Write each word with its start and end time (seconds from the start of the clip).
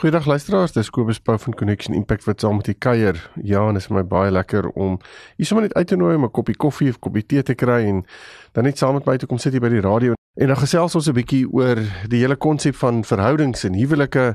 Goeiedag 0.00 0.24
luisteraars, 0.24 0.72
dis 0.72 0.88
Kobus 0.90 1.18
Pau 1.20 1.34
van 1.38 1.54
Connection 1.54 1.94
Impact 1.94 2.24
wat 2.24 2.40
saam 2.40 2.56
met 2.56 2.70
die 2.70 2.74
kuier. 2.74 3.18
Ja, 3.44 3.66
en 3.68 3.76
dit 3.76 3.82
is 3.82 3.90
my 3.92 4.00
baie 4.00 4.30
lekker 4.32 4.70
om 4.70 4.94
hier 5.36 5.44
sommer 5.50 5.66
net 5.66 5.74
uit 5.76 5.90
te 5.92 5.96
nooi 6.00 6.14
om 6.16 6.24
'n 6.24 6.30
koppie 6.30 6.56
koffie 6.56 6.88
of 6.88 6.98
koppie 6.98 7.26
tee 7.26 7.42
te 7.42 7.54
kry 7.54 7.84
en 7.84 8.06
dan 8.52 8.64
net 8.64 8.78
saam 8.78 8.94
met 8.94 9.04
my 9.04 9.16
te 9.16 9.26
kom 9.26 9.38
sit 9.38 9.52
hier 9.52 9.60
by 9.60 9.68
die 9.68 9.84
radio 9.84 10.19
en 10.40 10.48
dan 10.48 10.56
gesels 10.56 10.94
ons 10.96 11.08
'n 11.08 11.14
bietjie 11.14 11.44
oor 11.52 11.76
die 12.08 12.22
hele 12.24 12.36
konsep 12.36 12.76
van 12.80 13.04
verhoudings 13.04 13.64
en 13.64 13.76
huwelike 13.76 14.34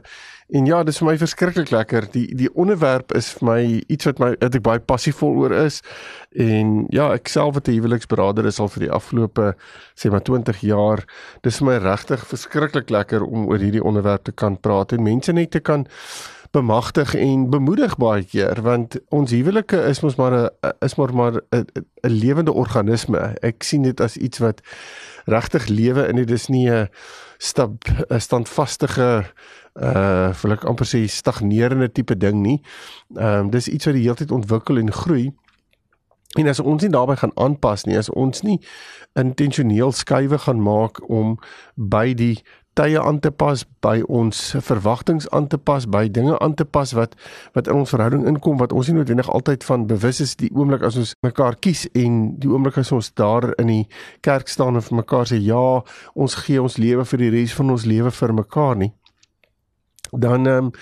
En 0.54 0.68
ja, 0.70 0.84
dis 0.86 1.00
vir 1.02 1.08
my 1.08 1.16
verskriklik 1.18 1.72
lekker. 1.74 2.06
Die 2.14 2.28
die 2.38 2.52
onderwerp 2.54 3.16
is 3.18 3.32
vir 3.34 3.48
my 3.48 3.62
iets 3.90 4.06
wat 4.06 4.20
my 4.22 4.28
wat 4.36 4.58
ek 4.60 4.64
baie 4.68 4.82
passievol 4.92 5.40
oor 5.42 5.56
is. 5.58 5.80
En 6.38 6.84
ja, 6.94 7.08
ek 7.16 7.32
self 7.34 7.56
wat 7.58 7.68
'n 7.68 7.80
huweliksberader 7.80 8.46
is 8.46 8.60
al 8.60 8.70
vir 8.70 8.86
die 8.86 8.92
afgelope 8.92 9.56
sê 9.98 10.12
maar 10.12 10.22
20 10.22 10.62
jaar. 10.62 11.02
Dis 11.42 11.58
vir 11.58 11.66
my 11.66 11.78
regtig 11.82 12.28
verskriklik 12.28 12.90
lekker 12.94 13.26
om 13.26 13.48
oor 13.50 13.58
hierdie 13.58 13.84
onderwerp 13.84 14.24
te 14.24 14.32
kan 14.32 14.58
praat 14.58 14.94
en 14.94 15.04
mense 15.04 15.34
net 15.34 15.52
te 15.52 15.60
kan 15.60 15.88
bemagtig 16.56 17.14
en 17.20 17.50
bemoedig 17.52 17.98
baie 18.00 18.24
keer 18.24 18.62
want 18.64 18.96
ons 19.14 19.32
huwelike 19.36 19.78
is 19.90 20.00
mos 20.04 20.16
maar 20.16 20.36
'n 20.38 20.74
is 20.86 20.96
maar 20.96 21.14
maar 21.14 21.42
'n 21.52 21.66
'n 22.04 22.16
lewende 22.22 22.54
organisme. 22.54 23.36
Ek 23.42 23.64
sien 23.64 23.82
dit 23.82 24.02
as 24.02 24.18
iets 24.18 24.38
wat 24.38 24.62
regtig 25.26 25.68
lewe 25.68 26.02
en 26.08 26.16
dit 26.16 26.32
is 26.32 26.48
nie 26.48 26.70
'n 26.70 26.90
stap 27.38 27.72
'n 28.10 28.20
standvastige 28.20 29.26
uh 29.76 30.34
wil 30.42 30.52
ek 30.52 30.64
amper 30.64 30.88
sê 30.88 31.04
stagnerende 31.08 31.92
tipe 31.92 32.18
ding 32.18 32.42
nie. 32.42 32.62
Ehm 33.16 33.40
um, 33.40 33.50
dis 33.50 33.68
iets 33.68 33.86
wat 33.86 33.94
die 33.94 34.04
hele 34.04 34.16
tyd 34.16 34.32
ontwikkel 34.32 34.78
en 34.78 34.92
groei. 34.92 35.34
En 36.36 36.48
as 36.48 36.60
ons 36.60 36.82
nie 36.82 36.92
daarbey 36.92 37.16
gaan 37.16 37.36
aanpas 37.36 37.84
nie, 37.84 37.98
as 37.98 38.10
ons 38.10 38.42
nie 38.42 38.60
intentioneel 39.14 39.92
skuwe 39.92 40.38
gaan 40.38 40.62
maak 40.62 41.00
om 41.10 41.38
by 41.76 42.14
die 42.14 42.44
tye 42.76 43.00
aan 43.02 43.20
te 43.24 43.32
pas, 43.32 43.64
by 43.82 44.02
ons 44.12 44.40
verwagtinge 44.68 45.30
aan 45.32 45.48
te 45.48 45.58
pas, 45.58 45.86
by 45.88 46.06
dinge 46.12 46.36
aan 46.44 46.56
te 46.60 46.66
pas 46.66 46.92
wat 46.98 47.16
wat 47.56 47.70
in 47.72 47.82
ons 47.82 47.94
verhouding 47.96 48.26
inkom 48.28 48.60
wat 48.60 48.76
ons 48.76 48.90
nie 48.90 48.98
noodwendig 48.98 49.30
altyd 49.32 49.64
van 49.64 49.88
bewus 49.88 50.22
is 50.24 50.36
die 50.40 50.52
oomblik 50.54 50.84
as 50.88 51.00
ons 51.00 51.16
mekaar 51.26 51.56
kies 51.56 51.86
en 51.96 52.36
die 52.42 52.52
oomblik 52.52 52.80
as 52.82 52.92
ons 52.96 53.12
daar 53.16 53.54
in 53.62 53.72
die 53.72 53.84
kerk 54.26 54.52
staan 54.52 54.76
en 54.76 54.86
vir 54.86 55.00
mekaar 55.02 55.32
sê 55.32 55.40
ja, 55.40 55.82
ons 56.14 56.40
gee 56.46 56.62
ons 56.62 56.80
lewe 56.82 57.06
vir 57.08 57.26
die 57.26 57.34
res 57.40 57.56
van 57.56 57.72
ons 57.76 57.88
lewe 57.88 58.12
vir 58.12 58.36
mekaar 58.44 58.82
nie 58.84 58.92
dan 60.12 60.48
ehm 60.48 60.72
um, 60.72 60.74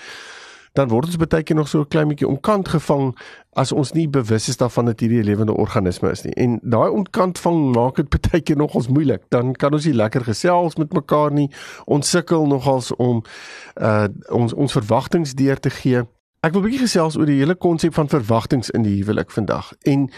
dan 0.74 0.90
word 0.90 1.06
ons 1.06 1.18
baie 1.22 1.42
keer 1.46 1.56
nog 1.56 1.68
so 1.70 1.80
'n 1.80 1.88
klein 1.88 2.08
bietjie 2.08 2.28
omkant 2.28 2.68
gevang 2.68 3.14
as 3.52 3.72
ons 3.72 3.92
nie 3.92 4.08
bewus 4.08 4.48
is 4.48 4.56
daarvan 4.56 4.84
dat 4.84 5.00
hierdie 5.00 5.22
'n 5.22 5.24
lewende 5.24 5.54
organisme 5.54 6.10
is 6.10 6.22
nie. 6.22 6.34
En 6.34 6.58
daai 6.62 6.90
omkant 6.90 7.38
vang 7.38 7.74
maak 7.74 7.96
dit 7.96 8.08
baie 8.30 8.42
keer 8.42 8.56
nog 8.56 8.74
ons 8.74 8.88
moeilik. 8.88 9.22
Dan 9.28 9.52
kan 9.52 9.72
ons 9.72 9.84
nie 9.84 9.94
lekker 9.94 10.24
gesels 10.24 10.76
met 10.76 10.92
mekaar 10.92 11.32
nie. 11.32 11.50
Ons 11.84 12.10
sukkel 12.10 12.46
nogals 12.46 12.96
om 12.96 13.22
uh 13.80 14.08
ons 14.28 14.52
ons 14.52 14.72
verwagtinge 14.72 15.34
deur 15.34 15.60
te 15.60 15.70
gee. 15.70 16.02
Ek 16.40 16.52
wil 16.52 16.60
'n 16.60 16.64
bietjie 16.64 16.86
gesels 16.86 17.16
oor 17.16 17.26
die 17.26 17.38
hele 17.38 17.54
konsep 17.54 17.94
van 17.94 18.08
verwagtinge 18.08 18.72
in 18.72 18.82
die 18.82 18.98
huwelik 18.98 19.30
vandag. 19.30 19.72
En 19.82 20.10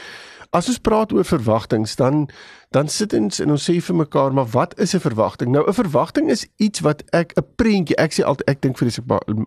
As 0.50 0.68
ons 0.68 0.78
praat 0.78 1.12
oor 1.12 1.24
verwagtinge, 1.24 1.94
dan 1.96 2.28
dan 2.74 2.88
sit 2.88 3.14
ons 3.14 3.38
en 3.40 3.54
ons 3.54 3.62
sê 3.70 3.76
vir 3.80 3.96
mekaar, 3.96 4.32
maar 4.34 4.48
wat 4.52 4.74
is 4.78 4.94
'n 4.94 5.00
verwagting? 5.00 5.50
Nou 5.50 5.64
'n 5.66 5.72
verwagting 5.72 6.30
is 6.30 6.46
iets 6.56 6.80
wat 6.80 7.02
ek 7.12 7.32
'n 7.36 7.44
prentjie, 7.56 7.96
ek 7.96 8.12
sê 8.12 8.22
altyd 8.24 8.48
ek 8.48 8.60
dink 8.60 8.78
vir 8.78 8.88
dis 8.88 9.00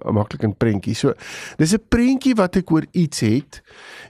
maklik 0.06 0.44
'n 0.44 0.56
prentjie. 0.58 0.96
So 0.96 1.14
dis 1.58 1.74
'n 1.74 1.84
prentjie 1.90 2.36
wat 2.36 2.56
ek 2.56 2.72
oor 2.72 2.86
iets 2.92 3.20
het 3.20 3.62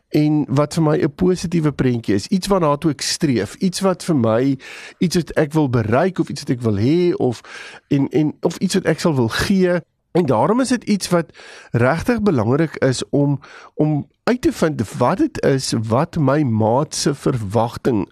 en 0.10 0.46
wat 0.48 0.74
vir 0.74 0.84
my 0.84 0.98
'n 0.98 1.16
positiewe 1.16 1.72
prentjie 1.72 2.16
is, 2.16 2.28
iets 2.28 2.48
waarna 2.48 2.78
toe 2.78 2.92
ek 2.92 3.02
streef, 3.02 3.56
iets 3.56 3.80
wat 3.80 4.04
vir 4.04 4.16
my 4.16 4.58
iets 5.00 5.16
wat 5.16 5.32
ek 5.38 5.54
wil 5.54 5.70
bereik 5.70 6.20
of 6.20 6.30
iets 6.30 6.42
wat 6.42 6.50
ek 6.50 6.62
wil 6.62 6.78
hê 6.78 7.14
of 7.16 7.42
en 7.90 8.10
en 8.10 8.34
of 8.42 8.58
iets 8.58 8.74
wat 8.74 8.86
ek 8.86 9.00
sal 9.00 9.16
wil 9.16 9.30
gee. 9.30 9.82
En 10.12 10.26
daarom 10.26 10.60
is 10.60 10.68
dit 10.68 10.84
iets 10.84 11.10
wat 11.10 11.38
regtig 11.72 12.22
belangrik 12.22 12.76
is 12.76 13.04
om 13.10 13.40
om 13.74 14.08
uit 14.24 14.42
te 14.42 14.52
vind 14.52 14.98
wat 14.98 15.18
dit 15.18 15.42
is 15.42 15.74
wat 15.88 16.18
my 16.18 16.42
maat 16.42 16.96
se 16.96 17.14
verwagting 17.16 18.10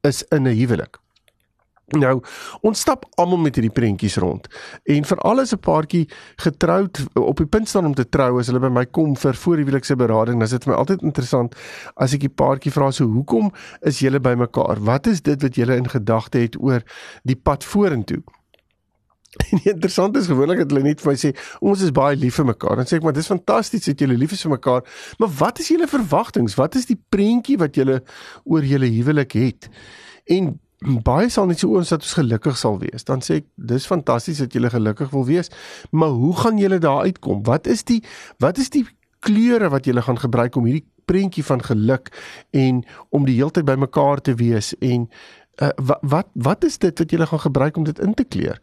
is 0.00 0.22
in 0.22 0.42
'n 0.42 0.56
huwelik. 0.56 1.02
Nou, 1.84 2.22
ons 2.64 2.80
stap 2.80 3.04
almal 3.20 3.42
met 3.44 3.58
hierdie 3.58 3.72
prentjies 3.72 4.16
rond. 4.16 4.46
En 4.88 5.04
veral 5.04 5.40
as 5.40 5.52
'n 5.52 5.58
paartjie 5.58 6.08
getroud 6.36 7.04
op 7.12 7.36
die 7.36 7.46
punt 7.46 7.68
staan 7.68 7.84
om 7.84 7.94
te 7.94 8.08
trou, 8.08 8.38
as 8.38 8.46
hulle 8.46 8.60
by 8.60 8.68
my 8.68 8.86
kom 8.86 9.16
vir 9.16 9.34
voorhuwelikse 9.34 9.96
berading, 9.96 10.38
dan 10.38 10.42
is 10.42 10.50
dit 10.50 10.64
vir 10.64 10.72
my 10.72 10.78
altyd 10.78 11.02
interessant 11.02 11.54
as 11.94 12.14
ek 12.14 12.20
die 12.20 12.28
paartjie 12.28 12.72
vra 12.72 12.90
so, 12.90 13.06
"Hoekom 13.06 13.52
is 13.80 13.98
julle 13.98 14.20
by 14.20 14.34
mekaar? 14.34 14.80
Wat 14.80 15.06
is 15.06 15.20
dit 15.20 15.42
wat 15.42 15.54
julle 15.54 15.76
in 15.76 15.88
gedagte 15.88 16.38
het 16.38 16.56
oor 16.60 16.82
die 17.22 17.36
pad 17.36 17.64
vorentoe?" 17.64 18.22
En 19.50 19.60
interessant 19.64 20.16
is 20.16 20.26
gewoonlik 20.26 20.58
dat 20.62 20.70
hulle 20.70 20.84
net 20.86 21.02
vir 21.02 21.12
my 21.12 21.16
sê 21.18 21.32
ons 21.60 21.82
is 21.82 21.92
baie 21.94 22.16
lief 22.18 22.38
vir 22.40 22.48
mekaar. 22.52 22.80
Dan 22.80 22.90
sê 22.90 22.98
ek 22.98 23.06
maar 23.06 23.16
dis 23.16 23.30
fantasties 23.30 23.88
dat 23.90 24.02
julle 24.04 24.18
lief 24.18 24.34
is 24.36 24.44
vir 24.46 24.54
mekaar. 24.56 24.84
Maar 25.18 25.32
wat 25.40 25.62
is 25.62 25.70
julle 25.74 25.88
verwagtinge? 25.90 26.54
Wat 26.58 26.78
is 26.78 26.88
die 26.90 26.98
prentjie 27.10 27.58
wat 27.62 27.78
julle 27.78 28.00
oor 28.44 28.66
julle 28.66 28.90
huwelik 28.94 29.36
het? 29.38 29.70
En 30.30 30.54
baie 31.04 31.30
sal 31.32 31.48
net 31.48 31.62
so 31.62 31.76
ons 31.78 31.92
dat 31.94 32.04
ons 32.04 32.16
gelukkig 32.18 32.58
sal 32.60 32.78
wees. 32.82 33.06
Dan 33.08 33.24
sê 33.24 33.40
ek 33.42 33.48
dis 33.56 33.88
fantasties 33.88 34.42
dat 34.44 34.54
julle 34.54 34.72
gelukkig 34.72 35.12
wil 35.14 35.26
wees. 35.28 35.50
Maar 35.90 36.14
hoe 36.14 36.34
gaan 36.42 36.60
julle 36.60 36.80
daar 36.82 37.08
uitkom? 37.08 37.42
Wat 37.48 37.66
is 37.70 37.84
die 37.88 38.02
wat 38.42 38.60
is 38.62 38.70
die 38.74 38.86
kleure 39.24 39.70
wat 39.72 39.88
julle 39.88 40.02
gaan 40.04 40.20
gebruik 40.20 40.56
om 40.56 40.68
hierdie 40.68 40.86
prentjie 41.08 41.44
van 41.44 41.62
geluk 41.64 42.10
en 42.56 42.82
om 43.12 43.26
die 43.28 43.36
heeltyd 43.36 43.66
by 43.68 43.76
mekaar 43.80 44.22
te 44.24 44.36
wees 44.40 44.72
en 44.80 45.08
uh, 45.56 45.68
wat 45.74 45.98
wat 46.00 46.26
wat 46.32 46.64
is 46.64 46.78
dit 46.78 46.98
wat 46.98 47.10
jy 47.10 47.26
gaan 47.26 47.40
gebruik 47.40 47.76
om 47.76 47.84
dit 47.84 47.98
in 47.98 48.14
te 48.14 48.24
kleur? 48.24 48.58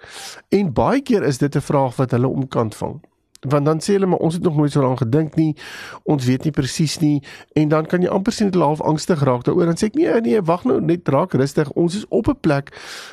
En 0.49 0.73
baie 0.73 1.01
keer 1.01 1.23
is 1.23 1.37
dit 1.37 1.55
'n 1.55 1.61
vraag 1.61 1.95
wat 1.95 2.11
hulle 2.11 2.27
omkant 2.27 2.75
vang. 2.75 3.01
Want 3.41 3.65
dan 3.65 3.79
sê 3.81 3.93
hulle 3.93 4.05
maar 4.05 4.19
ons 4.19 4.33
het 4.33 4.43
nog 4.43 4.55
nooit 4.55 4.71
so 4.71 4.81
lank 4.81 4.97
gedink 4.97 5.35
nie. 5.35 5.55
Ons 6.03 6.25
weet 6.25 6.43
nie 6.43 6.51
presies 6.51 6.99
nie 6.99 7.23
en 7.53 7.67
dan 7.67 7.85
kan 7.85 8.01
jy 8.01 8.07
amper 8.07 8.33
sien 8.33 8.49
dit 8.49 8.61
half 8.61 8.81
angstig 8.81 9.23
raak 9.23 9.43
daaroor 9.43 9.67
en 9.67 9.77
sê 9.77 9.89
ek 9.89 9.95
nee 9.95 10.21
nee 10.21 10.41
wag 10.41 10.63
nou 10.63 10.81
net 10.81 11.07
raak 11.07 11.33
rustig. 11.33 11.71
Ons 11.71 11.95
is 11.95 12.05
op 12.07 12.27
'n 12.27 12.37
plek 12.39 12.69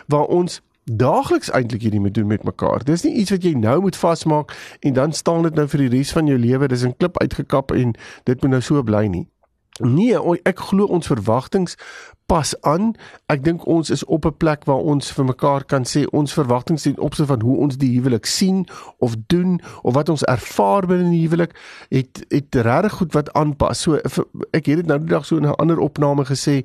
waar 0.07 0.27
ons 0.27 0.61
daagliks 0.85 1.51
eintlik 1.51 1.83
hierdie 1.83 2.01
moet 2.01 2.15
doen 2.15 2.27
met 2.27 2.45
mekaar. 2.45 2.85
Dis 2.85 3.03
nie 3.03 3.15
iets 3.15 3.31
wat 3.31 3.43
jy 3.43 3.53
nou 3.53 3.81
moet 3.81 3.97
vasmaak 3.97 4.53
en 4.81 4.93
dan 4.93 5.13
staan 5.13 5.43
dit 5.43 5.55
nou 5.55 5.69
vir 5.69 5.79
die 5.79 5.89
res 5.99 6.13
van 6.13 6.27
jou 6.27 6.39
lewe. 6.39 6.69
Dis 6.69 6.85
'n 6.85 6.97
klip 6.97 7.19
uitgekap 7.19 7.73
en 7.73 7.95
dit 8.25 8.43
moet 8.43 8.51
nou 8.51 8.61
so 8.61 8.83
bly 8.83 9.07
nie. 9.07 9.29
Nee, 9.79 10.19
ek 10.43 10.59
glo 10.59 10.85
ons 10.85 11.07
verwagtinge 11.07 11.77
pas 12.29 12.61
aan. 12.61 12.93
Ek 13.33 13.41
dink 13.45 13.65
ons 13.67 13.91
is 13.91 14.05
op 14.05 14.27
'n 14.27 14.37
plek 14.37 14.65
waar 14.65 14.85
ons 14.93 15.13
vir 15.13 15.25
mekaar 15.25 15.65
kan 15.65 15.85
sê 15.85 16.05
ons 16.11 16.33
verwagtinge 16.33 16.81
ten 16.81 16.99
opsigte 16.99 17.33
van 17.33 17.41
hoe 17.41 17.57
ons 17.57 17.77
die 17.77 17.95
huwelik 17.97 18.27
sien 18.27 18.67
of 18.99 19.15
doen 19.27 19.61
of 19.83 19.95
wat 19.95 20.09
ons 20.09 20.25
ervaar 20.25 20.87
binne 20.87 21.11
die 21.11 21.23
huwelik 21.27 21.57
het 21.89 22.25
het 22.29 22.55
regtig 22.55 22.93
goed 22.93 23.13
wat 23.13 23.33
aanpas. 23.33 23.81
So 23.81 23.95
ek 24.51 24.67
het 24.67 24.77
dit 24.77 24.87
nou 24.87 24.99
die 24.99 25.09
dag 25.09 25.25
so 25.25 25.37
in 25.37 25.47
'n 25.47 25.57
ander 25.57 25.79
opname 25.79 26.25
gesê. 26.25 26.65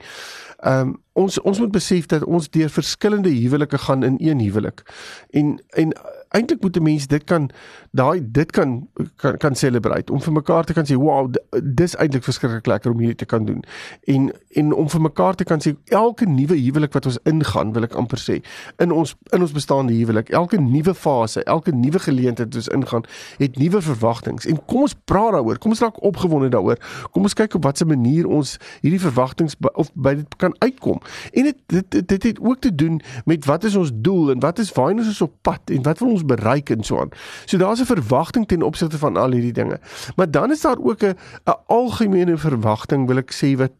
Ehm 0.60 0.80
um, 0.80 1.02
ons 1.14 1.42
ons 1.42 1.60
moet 1.60 1.72
besef 1.72 2.06
dat 2.06 2.24
ons 2.24 2.50
deur 2.50 2.70
verskillende 2.70 3.30
huwelike 3.30 3.78
gaan 3.78 4.04
in 4.04 4.16
een 4.20 4.40
huwelik. 4.40 4.84
En 5.30 5.64
en 5.70 5.94
eintlik 6.34 6.62
moet 6.62 6.78
'n 6.78 6.84
mens 6.84 7.08
dit 7.08 7.24
kan 7.24 7.50
daai 7.92 8.22
dit 8.32 8.52
kan 8.52 8.88
kan 9.16 9.38
kan 9.38 9.56
celebrate. 9.56 10.14
Om 10.14 10.22
vir 10.22 10.34
mekaar 10.34 10.64
te 10.64 10.74
kan 10.74 10.86
sê 10.86 10.96
wow 10.96 11.32
dis 11.64 11.96
eintlik 11.96 12.24
verskriklik 12.24 12.66
lekker 12.66 12.92
om 12.92 13.00
hierdie 13.00 13.16
te 13.16 13.26
kan 13.26 13.46
doen. 13.46 13.64
En 14.04 14.32
en 14.50 14.74
om 14.74 14.90
vir 14.90 15.02
mekaar 15.02 15.36
te 15.36 15.44
kan 15.44 15.60
sê 15.62 15.76
elke 15.86 16.26
nuwe 16.26 16.58
huwelik 16.58 16.94
wat 16.94 17.06
ons 17.06 17.20
ingaan 17.24 17.74
wil 17.74 17.84
ek 17.84 17.94
amper 17.94 18.20
sê 18.20 18.42
in 18.78 18.92
ons 18.92 19.16
in 19.32 19.42
ons 19.42 19.52
bestaande 19.52 19.94
huwelik 19.94 20.30
elke 20.30 20.58
nuwe 20.62 20.94
fase 20.94 21.44
elke 21.44 21.72
nuwe 21.72 22.00
geleentheid 22.00 22.48
wat 22.48 22.56
ons 22.56 22.68
ingaan 22.68 23.04
het 23.38 23.58
nuwe 23.58 23.82
verwagtinge 23.82 24.50
en 24.50 24.66
kom 24.66 24.82
ons 24.82 24.96
praat 25.06 25.32
daaroor 25.32 25.58
kom 25.58 25.72
ons 25.72 25.80
raak 25.80 26.04
opgewonde 26.04 26.50
daaroor 26.50 26.78
kom 27.12 27.24
ons 27.24 27.34
kyk 27.34 27.56
op 27.56 27.64
watter 27.64 27.88
manier 27.88 28.28
ons 28.28 28.58
hierdie 28.82 29.02
verwagtinge 29.02 29.72
of 29.74 29.92
by 29.94 30.16
dit 30.20 30.38
kan 30.42 30.56
uitkom. 30.60 31.00
En 31.32 31.50
dit 31.50 31.58
dit 31.68 32.08
dit 32.08 32.24
het 32.24 32.40
ook 32.40 32.60
te 32.60 32.76
doen 32.76 33.02
met 33.26 33.46
wat 33.46 33.64
is 33.64 33.76
ons 33.76 33.92
doel 33.94 34.32
en 34.32 34.40
wat 34.40 34.60
is 34.60 34.72
waarheen 34.72 35.04
ons 35.04 35.22
op 35.22 35.34
pad 35.42 35.74
en 35.74 35.84
wat 35.88 36.00
wil 36.00 36.14
ons 36.16 36.23
bereik 36.26 36.70
en 36.70 36.84
so 36.84 37.00
aan. 37.00 37.10
So 37.46 37.58
daar's 37.58 37.80
'n 37.80 37.86
verwagting 37.86 38.48
ten 38.48 38.62
opsigte 38.62 38.98
van 38.98 39.18
al 39.18 39.32
hierdie 39.32 39.54
dinge. 39.54 39.80
Maar 40.16 40.32
dan 40.32 40.52
is 40.52 40.62
daar 40.62 40.78
ook 40.80 41.04
'n 41.04 41.16
'n 41.46 41.60
algemene 41.68 42.38
verwagting 42.38 43.08
wil 43.08 43.18
ek 43.18 43.32
sê 43.32 43.58
wat 43.58 43.72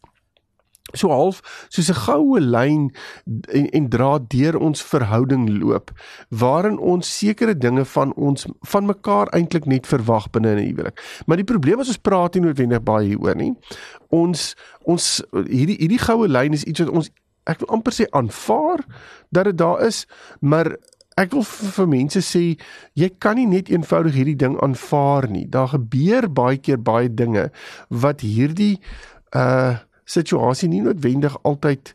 so 0.94 1.10
half 1.10 1.42
soos 1.70 1.90
'n 1.90 2.02
goue 2.06 2.40
lyn 2.40 2.92
en, 3.50 3.70
en 3.70 3.90
dra 3.90 4.20
deur 4.28 4.58
ons 4.58 4.84
verhouding 4.84 5.50
loop 5.62 5.92
waarin 6.30 6.78
ons 6.78 7.18
sekere 7.18 7.58
dinge 7.58 7.86
van 7.86 8.14
ons 8.14 8.46
van 8.62 8.86
mekaar 8.86 9.28
eintlik 9.34 9.66
net 9.66 9.88
verwag 9.88 10.30
binne 10.30 10.56
'n 10.56 10.66
huwelik. 10.68 11.24
Maar 11.26 11.38
die 11.38 11.52
probleem 11.54 11.80
is 11.80 11.88
ons 11.88 11.98
praat 11.98 12.34
nie 12.34 12.44
noodwendig 12.44 12.84
baie 12.84 13.08
hieroor 13.08 13.36
nie. 13.36 13.54
Ons 14.10 14.56
ons 14.84 15.24
hierdie 15.32 15.78
hierdie 15.80 16.04
goue 16.04 16.28
lyn 16.28 16.54
is 16.54 16.64
iets 16.64 16.80
wat 16.80 16.90
ons 16.90 17.10
ek 17.44 17.60
wil 17.60 17.74
amper 17.76 17.94
sê 17.94 18.06
aanvaar 18.12 18.86
dat 19.32 19.46
dit 19.46 19.58
daar 19.58 19.82
is, 19.86 20.06
maar 20.40 20.78
ek 21.18 21.32
wil 21.36 21.46
vir 21.46 21.88
mense 21.88 22.22
sê 22.26 22.44
jy 23.00 23.10
kan 23.20 23.38
nie 23.38 23.48
net 23.50 23.70
eenvoudig 23.70 24.18
hierdie 24.18 24.40
ding 24.40 24.58
aanvaar 24.64 25.30
nie. 25.30 25.46
Daar 25.50 25.74
gebeur 25.76 26.30
baie 26.30 26.58
keer 26.58 26.82
baie 26.82 27.10
dinge 27.10 27.50
wat 27.90 28.22
hierdie 28.22 28.80
uh 29.36 29.80
situasie 30.04 30.68
nie 30.68 30.82
noodwendig 30.84 31.38
altyd 31.48 31.94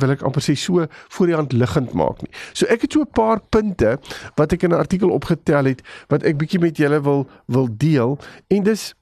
wil 0.00 0.12
ek 0.14 0.24
amper 0.26 0.42
sê 0.42 0.56
so 0.58 0.86
voor 1.14 1.30
die 1.30 1.36
hand 1.36 1.54
liggend 1.54 1.94
maak 1.98 2.22
nie. 2.24 2.32
So 2.52 2.66
ek 2.66 2.86
het 2.86 2.92
so 2.92 3.00
'n 3.02 3.12
paar 3.14 3.40
punte 3.40 3.98
wat 4.36 4.52
ek 4.52 4.64
in 4.64 4.72
'n 4.72 4.82
artikel 4.82 5.10
opgetel 5.10 5.64
het 5.64 5.82
wat 6.08 6.22
ek 6.22 6.38
bietjie 6.38 6.60
met 6.60 6.76
julle 6.76 7.00
wil 7.00 7.28
wil 7.46 7.68
deel 7.70 8.18
en 8.48 8.62
dis 8.62 8.94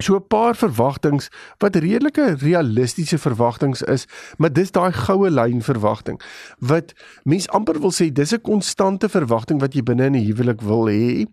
so 0.00 0.16
'n 0.16 0.26
paar 0.28 0.56
verwagtinge 0.56 1.28
wat 1.58 1.76
redelike 1.76 2.36
realistiese 2.40 3.18
verwagtinge 3.18 3.86
is, 3.86 4.06
maar 4.38 4.52
dis 4.52 4.70
daai 4.70 4.92
goue 4.92 5.30
lyn 5.30 5.62
verwagting 5.62 6.20
wat 6.58 6.92
mens 7.24 7.48
amper 7.48 7.80
wil 7.80 7.92
sê 7.92 8.12
dis 8.12 8.32
'n 8.32 8.40
konstante 8.40 9.08
verwagting 9.08 9.60
wat 9.60 9.74
jy 9.74 9.82
binne 9.82 10.04
in 10.06 10.16
'n 10.16 10.26
huwelik 10.26 10.60
wil 10.60 10.88
hê 10.88 11.26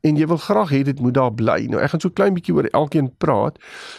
en 0.00 0.16
jy 0.16 0.26
wil 0.26 0.36
graag 0.36 0.70
hê 0.70 0.82
dit 0.82 1.00
moet 1.00 1.14
daar 1.14 1.32
bly. 1.32 1.66
Nou 1.68 1.80
ek 1.80 1.90
gaan 1.90 2.00
so 2.00 2.10
klein 2.10 2.34
bietjie 2.34 2.54
oor 2.54 2.68
elkeen 2.72 3.10
praat, 3.18 3.58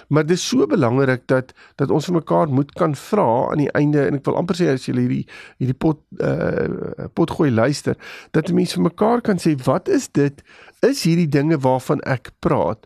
maar 0.09 0.25
dis 0.25 0.47
so 0.47 0.67
belangrik 0.67 1.27
dat 1.27 1.53
dat 1.75 1.91
ons 1.91 2.05
vir 2.05 2.15
mekaar 2.15 2.47
moet 2.49 2.71
kan 2.73 2.95
vra 2.95 3.51
aan 3.51 3.57
die 3.57 3.71
einde 3.71 4.07
en 4.07 4.15
ek 4.15 4.25
wil 4.25 4.37
amper 4.37 4.55
sê 4.55 4.71
as 4.73 4.85
jy 4.85 4.93
hierdie 4.93 5.25
hierdie 5.59 5.77
pot 5.77 5.99
uh 6.19 7.07
pot 7.13 7.29
gooi 7.29 7.51
luister, 7.51 7.95
dat 8.31 8.51
mense 8.51 8.75
vir 8.75 8.83
mekaar 8.83 9.21
kan 9.21 9.37
sê 9.37 9.55
wat 9.65 9.89
is 9.89 10.09
dit? 10.11 10.43
Is 10.81 11.03
hierdie 11.03 11.29
dinge 11.29 11.57
waarvan 11.61 12.01
ek 12.01 12.31
praat? 12.39 12.85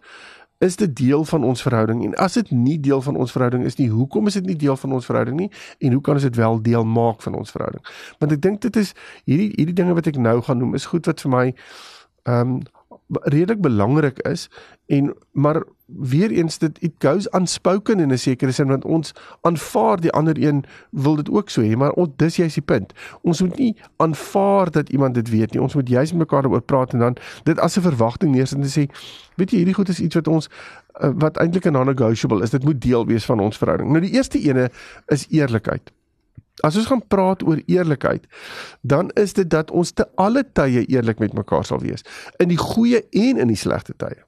Is 0.66 0.78
dit 0.80 0.96
deel 0.96 1.26
van 1.26 1.44
ons 1.48 1.62
verhouding 1.66 2.04
en 2.08 2.16
as 2.22 2.38
dit 2.40 2.52
nie 2.52 2.78
deel 2.80 3.02
van 3.02 3.16
ons 3.16 3.32
verhouding 3.32 3.66
is 3.66 3.78
nie, 3.80 3.90
hoekom 3.94 4.28
is 4.32 4.38
dit 4.40 4.46
nie 4.46 4.58
deel 4.66 4.78
van 4.78 4.96
ons 4.98 5.06
verhouding 5.10 5.38
nie 5.40 5.50
en 5.80 5.98
hoe 5.98 6.02
kan 6.02 6.20
ons 6.20 6.28
dit 6.28 6.36
wel 6.36 6.62
deel 6.62 6.86
maak 6.86 7.22
van 7.26 7.38
ons 7.40 7.52
verhouding? 7.52 7.84
Want 8.20 8.38
ek 8.38 8.42
dink 8.46 8.62
dit 8.68 8.82
is 8.82 8.94
hierdie 9.24 9.52
hierdie 9.56 9.78
dinge 9.78 9.98
wat 9.98 10.10
ek 10.12 10.18
nou 10.22 10.40
gaan 10.46 10.62
noem 10.64 10.76
is 10.80 10.90
goed 10.92 11.06
wat 11.12 11.24
vir 11.26 11.38
my 11.38 11.46
ehm 12.26 12.56
um, 12.58 12.58
redelik 13.08 13.62
belangrik 13.62 14.20
is 14.20 14.50
en 14.86 15.14
maar 15.32 15.64
weer 15.86 16.32
eens 16.32 16.58
dit 16.58 16.78
it 16.82 16.94
goes 17.00 17.28
unspoken 17.34 18.00
in 18.00 18.12
'n 18.12 18.18
sekere 18.18 18.52
sin 18.52 18.68
want 18.68 18.86
ons 18.86 19.14
aanvaar 19.42 20.02
die 20.02 20.12
ander 20.12 20.44
een 20.44 20.66
wil 20.90 21.16
dit 21.16 21.30
ook 21.30 21.50
so 21.50 21.62
hê 21.62 21.76
maar 21.78 21.92
ons 21.92 22.10
dis 22.16 22.36
jy's 22.36 22.54
die 22.54 22.64
punt. 22.64 22.94
Ons 23.22 23.42
moet 23.42 23.58
nie 23.58 23.76
aanvaar 23.96 24.72
dat 24.72 24.90
iemand 24.90 25.14
dit 25.14 25.30
weet 25.30 25.52
nie. 25.52 25.62
Ons 25.62 25.76
moet 25.76 25.90
juist 25.90 26.12
met 26.12 26.20
mekaar 26.20 26.42
daaroor 26.42 26.62
praat 26.62 26.94
en 26.94 27.00
dan 27.00 27.18
dit 27.44 27.60
as 27.60 27.78
'n 27.78 27.82
verwagting 27.82 28.32
neersit 28.32 28.58
en 28.58 28.66
sê 28.66 28.90
weet 29.36 29.52
jy 29.52 29.58
hierdie 29.58 29.76
goed 29.76 29.90
is 29.90 30.00
iets 30.00 30.16
wat 30.16 30.28
ons 30.28 30.50
uh, 31.02 31.10
wat 31.16 31.38
eintlik 31.38 31.66
'n 31.66 31.72
non-negotiable 31.72 32.42
is. 32.42 32.50
Dit 32.50 32.64
moet 32.64 32.82
deel 32.82 33.06
wees 33.06 33.26
van 33.26 33.40
ons 33.40 33.58
verhouding. 33.58 33.90
Nou 33.90 34.02
die 34.02 34.14
eerste 34.14 34.40
ene 34.40 34.70
is 35.06 35.28
eerlikheid 35.30 35.92
As 36.64 36.78
ons 36.80 36.88
gaan 36.88 37.04
praat 37.08 37.44
oor 37.44 37.60
eerlikheid, 37.66 38.24
dan 38.82 39.10
is 39.20 39.36
dit 39.36 39.50
dat 39.50 39.72
ons 39.72 39.92
te 39.92 40.06
alle 40.16 40.46
tye 40.56 40.86
eerlik 40.88 41.20
met 41.20 41.36
mekaar 41.36 41.66
sal 41.68 41.82
wees, 41.84 42.06
in 42.40 42.50
die 42.50 42.60
goeie 42.62 43.04
en 43.12 43.42
in 43.44 43.52
die 43.52 43.60
slegte 43.60 43.94
tye. 43.98 44.24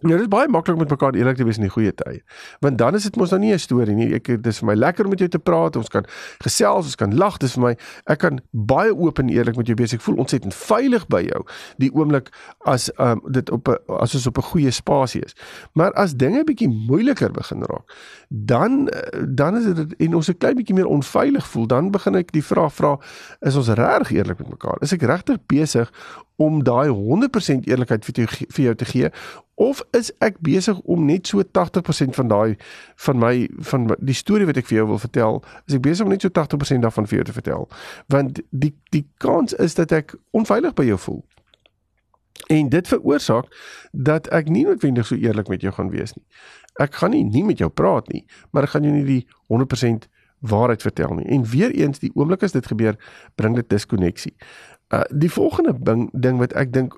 Ja, 0.00 0.14
dit 0.16 0.20
is 0.24 0.28
baie 0.32 0.48
maklik 0.48 0.78
met 0.80 0.88
mekaar 0.88 1.14
eerlik 1.14 1.36
te 1.36 1.44
wees 1.44 1.58
in 1.60 1.66
die 1.66 1.72
goeie 1.72 1.92
tye. 1.92 2.22
Want 2.64 2.78
dan 2.80 2.96
is 2.96 3.04
dit 3.04 3.16
mos 3.20 3.30
nou 3.30 3.40
nie 3.40 3.52
'n 3.52 3.58
storie 3.58 3.94
nie. 3.94 4.14
Ek 4.14 4.42
dis 4.42 4.58
vir 4.58 4.66
my 4.66 4.74
lekker 4.74 5.04
om 5.04 5.10
met 5.10 5.18
jou 5.18 5.28
te 5.28 5.38
praat. 5.38 5.76
Ons 5.76 5.88
kan 5.88 6.04
gesels, 6.38 6.84
ons 6.84 6.96
kan 6.96 7.16
lag. 7.16 7.36
Dis 7.36 7.52
vir 7.52 7.62
my 7.62 7.76
ek 8.06 8.18
kan 8.18 8.40
baie 8.52 8.94
oop 8.94 9.18
en 9.18 9.28
eerlik 9.28 9.56
met 9.56 9.66
jou 9.66 9.74
wees. 9.76 9.92
Ek 9.92 10.00
voel 10.00 10.16
ontsettend 10.16 10.54
veilig 10.54 11.06
by 11.06 11.22
jou 11.22 11.44
die 11.76 11.90
oomblik 11.92 12.28
as 12.64 12.90
um, 12.98 13.20
dit 13.30 13.50
op 13.50 13.68
'n 13.68 13.76
as 14.00 14.14
ons 14.14 14.26
op 14.26 14.38
'n 14.38 14.42
goeie 14.42 14.70
spasie 14.70 15.22
is. 15.24 15.34
Maar 15.74 15.92
as 15.92 16.14
dinge 16.14 16.44
bietjie 16.44 16.68
moeiliker 16.68 17.30
begin 17.30 17.62
raak, 17.62 17.92
dan 18.28 18.88
dan 19.28 19.56
is 19.56 19.74
dit 19.74 19.96
en 19.96 20.14
ons 20.14 20.28
'n 20.28 20.38
klein 20.38 20.56
bietjie 20.56 20.74
meer 20.74 20.86
onveilig 20.86 21.46
voel, 21.46 21.66
dan 21.66 21.90
begin 21.90 22.14
ek 22.14 22.32
die 22.32 22.44
vraag 22.44 22.74
vra, 22.74 22.98
is 23.40 23.56
ons 23.56 23.68
reg 23.68 24.10
eerlik 24.10 24.38
met 24.38 24.48
mekaar? 24.50 24.76
Is 24.80 24.92
ek 24.92 25.02
regtig 25.02 25.36
besig 25.46 25.92
om 26.40 26.62
daai 26.64 26.88
100% 26.88 27.68
eerlikheid 27.68 28.04
vir 28.04 28.20
jou 28.22 28.26
vir 28.56 28.64
jou 28.64 28.74
te 28.74 28.86
gee 28.88 29.08
of 29.60 29.82
is 29.96 30.08
ek 30.24 30.38
besig 30.40 30.78
om 30.88 31.04
net 31.04 31.28
so 31.28 31.42
80% 31.44 32.16
van 32.16 32.30
daai 32.32 32.54
van 33.04 33.18
my 33.20 33.32
van 33.70 33.90
die 33.98 34.16
storie 34.16 34.48
wat 34.48 34.56
ek 34.56 34.70
vir 34.70 34.78
jou 34.78 34.86
wil 34.92 35.02
vertel 35.02 35.42
is 35.68 35.76
ek 35.76 35.82
besig 35.84 36.06
om 36.06 36.14
net 36.14 36.24
so 36.24 36.32
80% 36.32 36.86
daarvan 36.86 37.08
vir 37.10 37.20
jou 37.20 37.26
te 37.28 37.36
vertel. 37.36 37.68
Want 38.08 38.40
die 38.50 38.72
die 38.96 39.04
kans 39.20 39.52
is 39.66 39.76
dat 39.76 39.92
ek 39.92 40.16
onveilig 40.30 40.72
by 40.80 40.88
jou 40.88 40.96
voel. 41.04 41.20
En 42.48 42.72
dit 42.72 42.88
veroorsaak 42.88 43.52
dat 43.92 44.32
ek 44.32 44.48
nie 44.48 44.64
noodwendig 44.64 45.10
so 45.10 45.20
eerlik 45.20 45.52
met 45.52 45.60
jou 45.60 45.74
gaan 45.76 45.92
wees 45.92 46.16
nie. 46.16 46.24
Ek 46.80 46.96
gaan 47.02 47.12
nie 47.12 47.26
nie 47.28 47.44
met 47.44 47.60
jou 47.60 47.68
praat 47.68 48.08
nie 48.08 48.24
maar 48.50 48.64
ek 48.64 48.78
gaan 48.78 48.88
jou 48.88 48.96
nie 48.96 49.04
die 49.04 49.22
100% 49.52 50.08
waarheid 50.40 50.82
vertel 50.82 51.14
nie 51.14 51.26
en 51.26 51.44
weer 51.44 51.70
eens 51.70 51.98
die 51.98 52.12
oomblik 52.14 52.42
as 52.42 52.52
dit 52.52 52.66
gebeur 52.66 52.96
bring 53.34 53.54
dit 53.54 53.68
diskonneksie 53.68 54.34
Uh 54.90 55.00
die 55.08 55.30
volgende 55.30 55.74
ding 55.78 56.08
ding 56.12 56.38
wat 56.38 56.52
ek 56.58 56.72
dink 56.72 56.96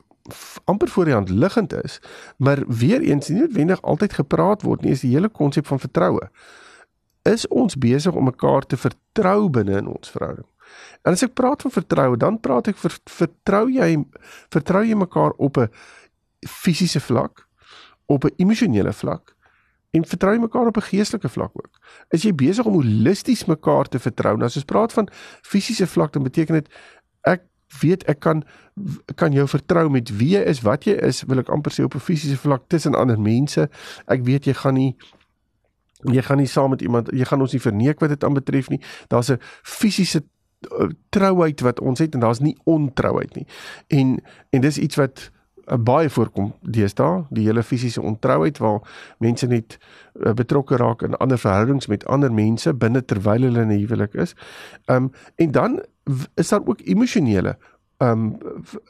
amper 0.65 0.89
voor 0.89 1.05
die 1.05 1.15
hand 1.15 1.29
liggend 1.29 1.73
is, 1.73 2.01
maar 2.37 2.63
weer 2.67 3.01
eens 3.01 3.29
nie 3.29 3.39
noodwendig 3.39 3.83
altyd 3.83 4.13
gepraat 4.13 4.63
word 4.63 4.83
nie, 4.83 4.93
is 4.93 5.01
die 5.01 5.11
hele 5.11 5.29
konsep 5.29 5.67
van 5.67 5.81
vertroue. 5.83 6.29
Is 7.23 7.47
ons 7.49 7.77
besig 7.77 8.15
om 8.15 8.25
mekaar 8.25 8.67
te 8.67 8.77
vertrou 8.77 9.51
binne 9.51 9.77
in 9.79 9.91
ons 9.91 10.11
verhouding? 10.11 10.47
En 11.03 11.13
as 11.13 11.25
ek 11.27 11.35
praat 11.35 11.63
van 11.63 11.75
vertroue, 11.75 12.17
dan 12.17 12.41
praat 12.41 12.71
ek 12.73 12.81
vir 12.81 12.97
vertrou 13.19 13.67
jy 13.71 13.91
vertrou 14.55 14.85
jy 14.87 14.97
mekaar 14.97 15.37
op 15.37 15.59
'n 15.59 15.69
fisiese 16.49 17.01
vlak, 17.01 17.47
op 18.07 18.25
'n 18.25 18.35
emosionele 18.39 18.93
vlak 18.93 19.32
en 19.93 20.07
vertrou 20.09 20.39
mekaar 20.41 20.67
op 20.67 20.77
'n 20.77 20.89
geestelike 20.89 21.29
vlak 21.29 21.51
ook. 21.53 21.79
Is 22.09 22.23
jy 22.23 22.35
besig 22.35 22.65
om 22.65 22.73
holisties 22.73 23.45
mekaar 23.45 23.89
te 23.89 23.99
vertrou? 23.99 24.35
Nou 24.37 24.45
as 24.45 24.57
ons 24.57 24.65
praat 24.65 24.93
van 24.93 25.09
fisiese 25.43 25.87
vlak, 25.87 26.13
dan 26.13 26.23
beteken 26.23 26.55
dit 26.55 26.69
ek 27.21 27.43
weet 27.81 28.05
ek 28.05 28.21
kan 28.21 28.45
kan 29.15 29.33
jou 29.33 29.49
vertrou 29.49 29.91
met 29.91 30.17
wie 30.17 30.37
jy 30.37 30.41
is, 30.41 30.61
wat 30.61 30.85
jy 30.85 30.93
is, 30.93 31.23
wil 31.23 31.39
ek 31.39 31.49
amper 31.49 31.73
sê 31.73 31.85
op 31.85 31.95
'n 31.95 32.01
fisiese 32.01 32.37
vlak 32.37 32.63
tussen 32.69 32.95
ander 32.95 33.21
mense. 33.21 33.69
Ek 34.07 34.25
weet 34.25 34.45
jy 34.45 34.55
gaan 34.55 34.75
nie 34.75 34.97
jy 36.03 36.23
gaan 36.23 36.39
nie 36.39 36.47
saam 36.47 36.71
met 36.71 36.83
iemand, 36.83 37.11
jy 37.13 37.25
gaan 37.25 37.41
ons 37.41 37.53
nie 37.53 37.61
verneek 37.61 38.01
wat 38.01 38.09
dit 38.09 38.25
aanbetref 38.25 38.69
nie. 38.69 38.81
Daar's 39.09 39.31
'n 39.31 39.39
fisiese 39.63 40.25
uh, 40.71 40.89
trouheid 41.11 41.61
wat 41.61 41.81
ons 41.81 41.99
het 41.99 42.15
en 42.15 42.21
daar's 42.21 42.41
nie 42.41 42.57
ontrouheid 42.65 43.35
nie. 43.35 43.47
En 43.89 44.23
en 44.51 44.61
dis 44.61 44.79
iets 44.79 44.97
wat 44.97 45.31
uh, 45.73 45.79
baie 45.81 46.11
voorkom 46.13 46.53
deesdae, 46.61 47.25
die 47.31 47.47
hele 47.49 47.65
fisiese 47.65 48.03
ontrouheid 48.03 48.61
waar 48.63 48.81
mense 49.25 49.49
net 49.49 49.79
uh, 49.79 50.33
betrokke 50.37 50.77
raak 50.77 51.03
in 51.03 51.17
ander 51.17 51.41
verhoudings 51.41 51.89
met 51.93 52.07
ander 52.07 52.33
mense 52.33 52.75
binne 52.75 53.05
terwyl 53.05 53.49
hulle 53.49 53.65
in 53.65 53.73
'n 53.73 53.81
huwelik 53.81 54.15
is. 54.15 54.37
Um 54.87 55.13
en 55.37 55.51
dan 55.51 55.83
is 56.35 56.49
daar 56.49 56.67
ook 56.67 56.81
emosionele 56.85 57.57
um 58.03 58.39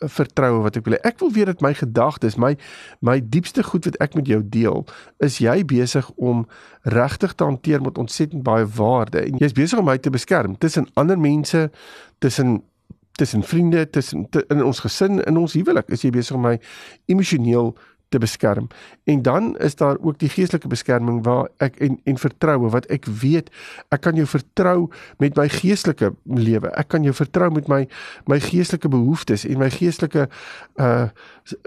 vertroue 0.00 0.62
wat 0.64 0.76
ek 0.76 0.87
wil. 0.88 0.99
Ek 1.05 1.20
wil 1.20 1.32
weet 1.32 1.50
dat 1.50 1.61
my 1.64 1.73
gedagtes, 1.76 2.38
my 2.40 2.55
my 3.00 3.20
diepste 3.20 3.62
goed 3.67 3.84
wat 3.84 3.99
ek 4.05 4.17
met 4.19 4.26
jou 4.31 4.40
deel, 4.44 4.84
is 5.19 5.38
jy 5.43 5.64
besig 5.69 6.08
om 6.17 6.46
regtig 6.82 7.34
te 7.34 7.44
hanteer 7.44 7.82
met 7.82 7.99
ontsettend 7.99 8.43
baie 8.46 8.67
waarde 8.67 9.20
en 9.20 9.40
jy's 9.43 9.56
besig 9.56 9.79
om 9.79 9.88
my 9.90 9.99
te 9.99 10.11
beskerm 10.11 10.56
tussen 10.58 10.88
ander 10.94 11.19
mense, 11.19 11.70
tussen 12.19 12.62
tussen 13.12 13.42
vriende, 13.42 13.90
tussen 13.90 14.28
in 14.48 14.64
ons 14.64 14.80
gesin, 14.80 15.22
in 15.24 15.36
ons 15.36 15.52
huwelik. 15.52 15.88
Is 15.88 16.02
jy 16.02 16.10
besig 16.10 16.36
om 16.36 16.46
my 16.46 16.58
emosioneel 17.06 17.74
te 18.12 18.18
beskerm. 18.18 18.66
En 19.04 19.22
dan 19.22 19.58
is 19.58 19.74
daar 19.74 19.96
ook 20.00 20.19
die 20.19 20.28
geestelike 20.28 20.69
beskerming 20.69 21.22
waar 21.24 21.48
ek 21.56 21.76
en 21.76 22.00
en 22.04 22.19
vertroue 22.19 22.69
wat 22.70 22.86
ek 22.92 23.08
weet 23.22 23.48
ek 23.88 24.04
kan 24.04 24.19
jou 24.19 24.26
vertrou 24.28 24.90
met 25.19 25.36
my 25.36 25.48
geestelike 25.48 26.12
lewe. 26.24 26.69
Ek 26.76 26.90
kan 26.92 27.06
jou 27.06 27.14
vertrou 27.16 27.48
met 27.56 27.70
my 27.72 27.81
my 28.28 28.38
geestelike 28.40 28.92
behoeftes 28.92 29.46
en 29.48 29.58
my 29.64 29.70
geestelike 29.72 30.28
uh 30.76 31.08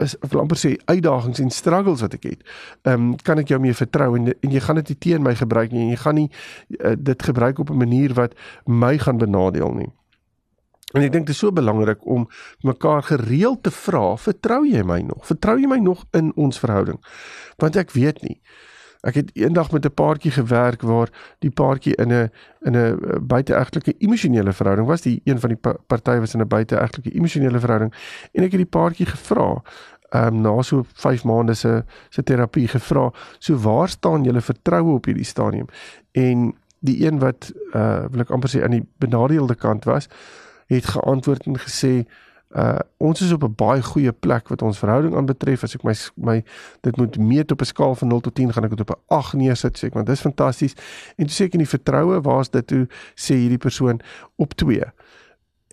is 0.02 0.16
wil 0.30 0.46
amper 0.46 0.58
sê 0.62 0.76
uitdagings 0.86 1.42
en 1.44 1.50
struggles 1.52 2.06
wat 2.06 2.14
ek 2.20 2.30
het. 2.30 2.46
Ehm 2.86 3.10
um, 3.10 3.12
kan 3.16 3.42
ek 3.42 3.52
jou 3.52 3.60
mee 3.60 3.74
vertrou 3.74 4.14
en 4.20 4.32
en 4.34 4.54
jy 4.54 4.62
gaan 4.62 4.82
dit 4.84 4.94
nie 4.94 5.02
teen 5.10 5.26
my 5.26 5.36
gebruik 5.36 5.74
nie 5.74 5.90
jy 5.90 6.00
gaan 6.06 6.22
nie 6.22 6.30
uh, 6.30 6.94
dit 6.98 7.30
gebruik 7.32 7.60
op 7.60 7.74
'n 7.74 7.84
manier 7.84 8.14
wat 8.14 8.38
my 8.66 8.98
gaan 8.98 9.18
benadeel 9.18 9.74
nie. 9.74 9.92
En 10.96 11.04
ek 11.04 11.12
dink 11.12 11.26
dit 11.28 11.36
is 11.36 11.42
so 11.44 11.52
belangrik 11.52 12.06
om 12.08 12.24
mekaar 12.64 13.04
gereeld 13.04 13.66
te 13.68 13.72
vra, 13.72 14.16
vertrou 14.16 14.62
jy 14.64 14.84
my 14.88 15.02
nog? 15.04 15.26
Vertrou 15.28 15.58
jy 15.60 15.68
my 15.68 15.82
nog 15.84 16.06
in 16.16 16.32
ons 16.40 16.60
verhouding? 16.62 17.02
Want 17.60 17.76
ek 17.76 17.92
weet 17.92 18.22
nie. 18.24 18.40
Ek 19.06 19.20
het 19.20 19.34
eendag 19.38 19.72
met 19.72 19.86
'n 19.86 19.94
paartjie 19.94 20.32
gewerk 20.32 20.82
waar 20.82 21.10
die 21.40 21.52
paartjie 21.52 21.96
in 21.96 22.14
'n 22.14 22.32
in 22.66 22.76
'n 22.76 23.28
buiteegtelike 23.28 23.94
emosionele 23.98 24.54
verhouding 24.54 24.88
was. 24.88 25.02
Die 25.02 25.22
een 25.24 25.40
van 25.40 25.50
die 25.50 25.60
partye 25.88 26.20
was 26.20 26.34
in 26.34 26.42
'n 26.42 26.48
buiteegtelike 26.48 27.12
emosionele 27.14 27.60
verhouding 27.60 27.94
en 28.32 28.44
ek 28.44 28.52
het 28.52 28.62
die 28.62 28.80
paartjie 28.80 29.06
gevra, 29.06 29.62
um, 30.10 30.42
na 30.42 30.62
so 30.62 30.84
5 30.94 31.24
maande 31.24 31.54
se 31.54 31.84
se 32.10 32.24
terapie 32.24 32.68
gevra, 32.68 33.12
so 33.40 33.56
waar 33.56 33.90
staan 33.90 34.24
julle 34.24 34.42
vertroue 34.42 34.94
op 34.94 35.06
hierdie 35.06 35.26
stadium? 35.26 35.68
En 36.12 36.56
die 36.80 37.06
een 37.06 37.20
wat 37.20 37.52
uh 37.74 38.06
wil 38.12 38.22
ek 38.22 38.30
amper 38.30 38.50
sê 38.50 38.64
aan 38.64 38.72
die 38.72 38.88
benadeelde 38.98 39.56
kant 39.56 39.84
was, 39.84 40.08
het 40.66 40.86
geantwoord 40.86 41.46
en 41.46 41.60
gesê 41.60 42.06
uh 42.56 42.80
ons 42.98 43.22
is 43.22 43.32
op 43.32 43.44
'n 43.44 43.56
baie 43.56 43.82
goeie 43.84 44.12
plek 44.12 44.48
wat 44.48 44.62
ons 44.62 44.78
verhouding 44.78 45.16
aanbetref. 45.16 45.64
As 45.64 45.76
ek 45.76 45.84
my 45.84 45.94
my 46.16 46.44
dit 46.82 46.98
moet 46.98 47.18
meet 47.18 47.52
op 47.52 47.62
'n 47.62 47.66
skaal 47.66 47.96
van 47.96 48.08
0 48.08 48.20
tot 48.20 48.36
10 48.36 48.54
gaan 48.54 48.64
ek 48.64 48.70
dit 48.70 48.80
op 48.80 48.90
'n 48.90 49.02
8 49.08 49.34
neersit. 49.34 49.78
Sê 49.78 49.88
ek 49.88 49.94
want 49.94 50.06
dis 50.06 50.22
fantasties 50.22 50.74
en 51.16 51.26
toe 51.26 51.36
sê 51.36 51.44
ek 51.46 51.54
in 51.54 51.66
die 51.66 51.78
vertroue 51.78 52.22
waar's 52.22 52.50
dit? 52.50 52.68
Toe 52.68 52.88
sê 53.16 53.34
hierdie 53.36 53.58
persoon 53.58 54.00
op 54.36 54.54
2 54.54 54.84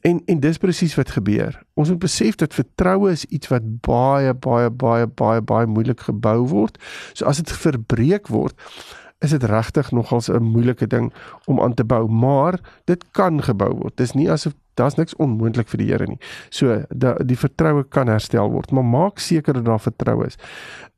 en 0.02 0.22
en 0.26 0.40
dis 0.40 0.58
presies 0.58 0.94
wat 0.94 1.10
gebeur. 1.10 1.62
Ons 1.74 1.88
moet 1.88 1.98
besef 1.98 2.34
dat 2.34 2.54
vertroue 2.54 3.10
is 3.10 3.24
iets 3.24 3.48
wat 3.48 3.62
baie 3.80 4.34
baie 4.34 4.70
baie 4.70 5.06
baie 5.06 5.42
baie 5.42 5.66
moeilik 5.66 6.00
gebou 6.00 6.46
word. 6.48 6.78
So 7.12 7.24
as 7.24 7.36
dit 7.36 7.52
verbreek 7.52 8.28
word 8.28 8.58
is 9.22 9.30
dit 9.30 9.44
regtig 9.44 9.90
nogals 9.90 10.28
'n 10.28 10.42
moeilike 10.42 10.86
ding 10.86 11.12
om 11.46 11.60
aan 11.60 11.74
te 11.74 11.84
bou, 11.84 12.08
maar 12.08 12.60
dit 12.84 13.04
kan 13.10 13.42
gebou 13.42 13.72
word. 13.74 13.96
Dis 13.96 14.12
nie 14.12 14.30
asof 14.30 14.52
daar's 14.74 14.94
niks 14.94 15.16
onmoontlik 15.16 15.68
vir 15.68 15.78
die 15.78 15.88
Here 15.90 16.06
nie. 16.06 16.18
So 16.50 16.84
die 16.88 17.14
die 17.24 17.36
vertroue 17.36 17.84
kan 17.84 18.08
herstel 18.08 18.50
word, 18.50 18.70
maar 18.70 18.84
maak 18.84 19.18
seker 19.18 19.52
dat 19.52 19.64
daar 19.64 19.80
vertroue 19.80 20.26
is. 20.26 20.36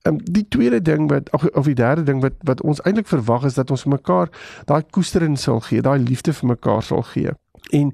Um, 0.02 0.18
die 0.24 0.46
tweede 0.48 0.82
ding 0.82 1.08
wat 1.10 1.32
of, 1.32 1.44
of 1.44 1.64
die 1.64 1.74
derde 1.74 2.02
ding 2.02 2.20
wat 2.22 2.32
wat 2.40 2.62
ons 2.62 2.82
eintlik 2.82 3.06
verwag 3.06 3.44
is 3.44 3.54
dat 3.54 3.70
ons 3.70 3.84
mekaar 3.84 4.28
daai 4.64 4.82
koestering 4.90 5.38
sal 5.38 5.60
gee, 5.60 5.80
daai 5.80 5.98
liefde 5.98 6.32
vir 6.32 6.48
mekaar 6.48 6.82
sal 6.82 7.02
gee. 7.02 7.32
En 7.70 7.92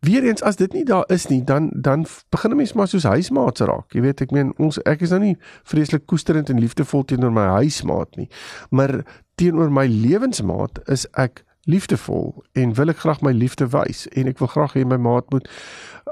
weer 0.00 0.24
eens 0.24 0.42
as 0.42 0.56
dit 0.56 0.72
nie 0.72 0.84
daar 0.84 1.04
is 1.06 1.26
nie, 1.26 1.44
dan 1.44 1.70
dan 1.74 2.06
begin 2.28 2.50
'n 2.50 2.56
mens 2.56 2.72
maar 2.72 2.88
soos 2.88 3.02
huismaats 3.02 3.60
raak. 3.60 3.92
Jy 3.92 4.00
weet, 4.00 4.20
ek 4.20 4.30
meen 4.30 4.52
ons 4.56 4.82
ek 4.82 5.00
is 5.00 5.10
nou 5.10 5.20
nie 5.20 5.36
vreeslik 5.62 6.06
koesterend 6.06 6.48
en 6.50 6.60
liefdevol 6.60 7.04
teenoor 7.04 7.32
my 7.32 7.46
huismaat 7.46 8.16
nie, 8.16 8.28
maar 8.70 9.04
teenoor 9.34 9.72
my 9.72 9.86
lewensmaat 9.86 10.88
is 10.88 11.06
ek 11.12 11.43
liefdevol 11.64 12.44
en 12.52 12.74
wil 12.74 12.92
ek 12.92 13.02
graag 13.04 13.20
my 13.24 13.32
liefde 13.32 13.68
wys 13.72 14.04
en 14.12 14.28
ek 14.30 14.40
wil 14.42 14.50
graag 14.52 14.76
hê 14.76 14.84
my 14.88 14.98
maat 15.00 15.30
moet 15.32 15.48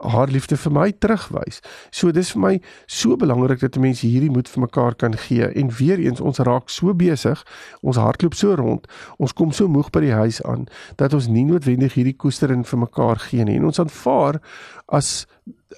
haar 0.02 0.30
liefde 0.32 0.56
vir 0.56 0.72
my 0.72 0.86
terugwys. 1.04 1.60
So 1.92 2.10
dis 2.12 2.32
vir 2.32 2.42
my 2.42 2.52
so 2.86 3.16
belangrik 3.20 3.60
dat 3.60 3.78
mense 3.80 4.06
hierdie 4.06 4.30
moed 4.32 4.48
vir 4.48 4.64
mekaar 4.64 4.96
kan 4.98 5.16
gee 5.26 5.46
en 5.46 5.72
weer 5.78 6.00
eens 6.00 6.20
ons 6.20 6.40
raak 6.42 6.72
so 6.72 6.94
besig, 6.96 7.44
ons 7.82 8.00
hardloop 8.00 8.34
so 8.34 8.56
rond, 8.58 8.88
ons 9.18 9.36
kom 9.36 9.52
so 9.52 9.68
moeg 9.68 9.92
by 9.92 10.04
die 10.06 10.14
huis 10.16 10.42
aan 10.48 10.66
dat 11.00 11.14
ons 11.14 11.28
nie 11.28 11.44
noodwendig 11.48 11.98
hierdie 11.98 12.16
koestering 12.16 12.64
vir 12.66 12.84
mekaar 12.86 13.20
gee 13.28 13.44
nie. 13.44 13.58
En 13.60 13.68
ons 13.70 13.82
aanvaar 13.84 14.40
as 14.88 15.26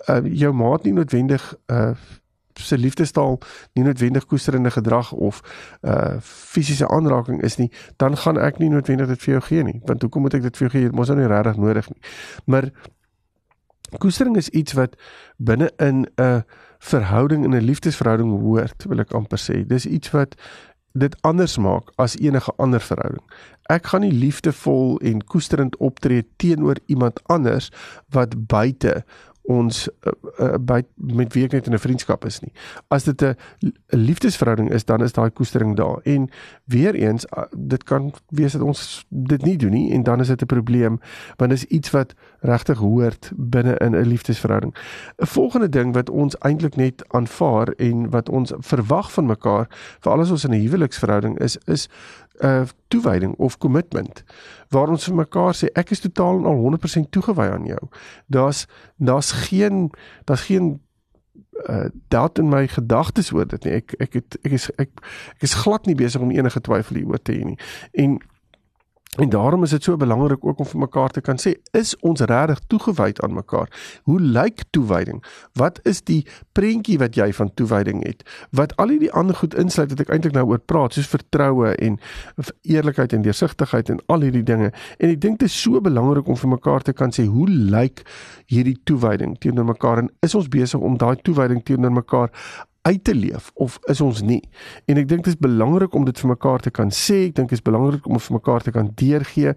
uh, 0.08 0.22
jou 0.24 0.52
maat 0.54 0.86
nie 0.86 0.94
noodwendig 0.96 1.54
uh 1.72 1.94
se 2.58 2.78
liefdestaal 2.78 3.38
nie 3.75 3.84
noodwendig 3.84 4.26
koesterende 4.26 4.70
gedrag 4.70 5.12
of 5.12 5.40
uh 5.82 6.16
fisiese 6.20 6.88
aanraking 6.88 7.42
is 7.42 7.56
nie, 7.56 7.70
dan 7.96 8.16
gaan 8.16 8.38
ek 8.38 8.58
nie 8.58 8.70
noodwendig 8.70 9.08
dit 9.08 9.23
vir 9.23 9.32
jou 9.32 9.42
gee 9.49 9.62
nie. 9.62 9.80
Want 9.84 10.02
hoekom 10.02 10.23
moet 10.23 10.34
ek 10.34 10.42
dit 10.42 10.56
vir 10.56 10.68
jou 10.68 10.73
gee? 10.76 10.90
Dit 10.90 10.99
mos 10.99 11.08
nou 11.08 11.18
nie 11.18 11.30
regtig 11.30 11.56
nodig 11.56 11.88
nie. 11.90 12.00
Maar 12.46 12.70
koestering 13.99 14.37
is 14.37 14.49
iets 14.49 14.73
wat 14.73 14.96
binne 15.37 15.70
in 15.78 16.06
'n 16.18 16.44
verhouding 16.78 17.44
in 17.44 17.54
'n 17.54 17.64
liefdesverhouding 17.64 18.30
hoort, 18.40 18.84
wil 18.88 19.00
ek 19.00 19.12
amper 19.14 19.38
sê. 19.38 19.66
Dis 19.66 19.87
iets 19.87 20.11
wat 20.11 20.37
dit 20.92 21.14
anders 21.20 21.58
maak 21.58 21.90
as 21.96 22.16
enige 22.16 22.52
ander 22.56 22.80
verhouding. 22.80 23.23
Ek 23.73 23.87
gaan 23.87 24.00
nie 24.00 24.12
liefdevol 24.12 24.99
en 25.02 25.25
koesterend 25.25 25.76
optree 25.76 26.26
teenoor 26.37 26.78
iemand 26.87 27.20
anders 27.32 27.70
wat 28.14 28.46
buite 28.46 29.04
ons 29.44 29.88
uh, 30.40 30.54
by 30.60 30.80
met 30.94 31.32
wie 31.34 31.44
ek 31.44 31.52
net 31.52 31.66
in 31.66 31.74
'n 31.74 31.78
vriendskap 31.78 32.24
is 32.24 32.40
nie. 32.40 32.52
As 32.88 33.04
dit 33.04 33.22
'n 33.22 33.36
liefdesverhouding 33.88 34.70
is, 34.70 34.84
dan 34.84 35.02
is 35.02 35.12
daai 35.12 35.30
koestering 35.30 35.76
daar. 35.76 36.00
En 36.02 36.28
weer 36.64 36.94
eens, 36.94 37.26
uh, 37.36 37.44
dit 37.52 37.84
kan 37.84 38.12
wees 38.28 38.52
dat 38.52 38.62
ons 38.62 39.04
dit 39.08 39.42
nie 39.42 39.56
doen 39.56 39.70
nie 39.70 39.92
en 39.92 40.02
dan 40.02 40.20
is 40.20 40.28
dit 40.28 40.42
'n 40.42 40.46
probleem 40.46 41.00
want 41.36 41.50
dit 41.50 41.62
is 41.62 41.64
iets 41.64 41.90
wat 41.90 42.14
regtig 42.44 42.78
hoort 42.78 43.30
binne 43.36 43.76
in 43.76 43.94
'n 43.94 44.06
liefdesverhouding. 44.06 44.74
'n 45.16 45.26
Volgende 45.26 45.68
ding 45.68 45.94
wat 45.94 46.10
ons 46.10 46.36
eintlik 46.38 46.76
net 46.76 47.04
aanvaar 47.08 47.68
en 47.68 48.10
wat 48.10 48.28
ons 48.28 48.52
verwag 48.58 49.12
van 49.12 49.26
mekaar, 49.26 49.66
veral 50.00 50.20
as 50.20 50.30
ons 50.30 50.44
in 50.44 50.50
'n 50.50 50.64
huweliksverhouding 50.64 51.38
is, 51.38 51.56
is 51.64 51.88
'n 52.38 52.46
uh, 52.46 52.62
toewyding 52.88 53.34
of 53.36 53.58
commitment 53.58 54.24
waar 54.68 54.88
ons 54.88 55.04
vir 55.04 55.14
mekaar 55.14 55.54
sê 55.54 55.70
ek 55.72 55.90
is 55.90 56.00
totaal 56.00 56.38
en 56.38 56.44
al 56.44 56.56
100% 56.56 57.10
toegewy 57.10 57.48
aan 57.50 57.64
jou. 57.64 57.88
Daar's 58.26 58.66
daar's 58.96 59.32
geen 59.32 59.90
daar's 60.24 60.40
geen 60.40 60.80
uh 61.68 61.84
doubt 62.08 62.38
in 62.38 62.48
my 62.48 62.66
gedagtes 62.68 63.32
oor 63.32 63.46
dit 63.46 63.64
nie. 63.64 63.72
Ek 63.72 63.94
ek 63.98 64.12
het 64.12 64.38
ek 64.42 64.52
is 64.52 64.70
ek 64.76 64.90
ek 65.36 65.42
is 65.46 65.54
glad 65.54 65.86
nie 65.86 65.94
besig 65.94 66.20
om 66.20 66.30
enige 66.30 66.60
twyfel 66.60 66.96
hieroor 66.96 67.22
te 67.22 67.32
hê 67.32 67.44
nie. 67.44 67.58
En 67.92 68.18
En 69.14 69.28
daarom 69.28 69.62
is 69.62 69.71
dit 69.71 69.83
so 69.83 69.97
belangrik 69.97 70.44
ook 70.44 70.59
om 70.59 70.66
vir 70.66 70.78
mekaar 70.78 71.11
te 71.11 71.21
kan 71.21 71.38
sê, 71.38 71.54
is 71.71 71.94
ons 72.00 72.21
regtig 72.21 72.59
toegewyd 72.66 73.21
aan 73.23 73.35
mekaar? 73.35 73.71
Hoe 74.02 74.21
lyk 74.21 74.64
toewyding? 74.71 75.21
Wat 75.52 75.78
is 75.83 76.02
die 76.02 76.26
prentjie 76.52 76.99
wat 76.99 77.14
jy 77.14 77.28
van 77.33 77.52
toewyding 77.54 78.02
het? 78.06 78.25
Wat 78.50 78.75
al 78.76 78.90
hierdie 78.94 79.12
ander 79.12 79.38
goed 79.38 79.54
insluit 79.54 79.94
wat 79.94 80.02
ek 80.02 80.11
eintlik 80.16 80.35
nou 80.35 80.47
oor 80.50 80.59
praat, 80.59 80.99
soos 80.99 81.12
vertroue 81.12 81.76
en 81.78 82.00
eerlikheid 82.62 83.14
en 83.14 83.23
deursigtigheid 83.23 83.94
en 83.94 84.02
al 84.11 84.26
hierdie 84.26 84.42
dinge. 84.42 84.73
En 84.99 85.14
ek 85.14 85.23
dink 85.23 85.38
dit 85.38 85.49
is 85.49 85.62
so 85.62 85.78
belangrik 85.80 86.26
om 86.26 86.38
vir 86.40 86.54
mekaar 86.56 86.83
te 86.83 86.92
kan 86.92 87.14
sê, 87.14 87.28
hoe 87.30 87.47
lyk 87.49 88.02
hierdie 88.50 88.80
toewyding 88.83 89.38
teenoor 89.38 89.71
mekaar 89.71 90.02
en 90.02 90.11
is 90.26 90.35
ons 90.35 90.50
besig 90.50 90.83
om 90.83 90.99
daai 90.99 91.16
toewyding 91.23 91.62
teenoor 91.62 91.94
mekaar 92.02 92.35
uit 92.84 93.04
te 93.04 93.14
leef 93.14 93.50
of 93.54 93.78
is 93.88 94.00
ons 94.04 94.20
nie? 94.20 94.42
En 94.84 94.98
ek 95.00 95.08
dink 95.08 95.24
dit 95.24 95.32
is 95.32 95.40
belangrik 95.40 95.94
om 95.96 96.04
dit 96.04 96.18
vir 96.20 96.32
mekaar 96.34 96.60
te 96.60 96.72
kan 96.74 96.90
sê. 96.92 97.30
Ek 97.30 97.38
dink 97.38 97.52
dit 97.52 97.58
is 97.58 97.64
belangrik 97.64 98.04
om 98.04 98.20
vir 98.20 98.36
mekaar 98.36 98.66
te 98.66 98.74
kan 98.74 98.90
deurgee 99.00 99.54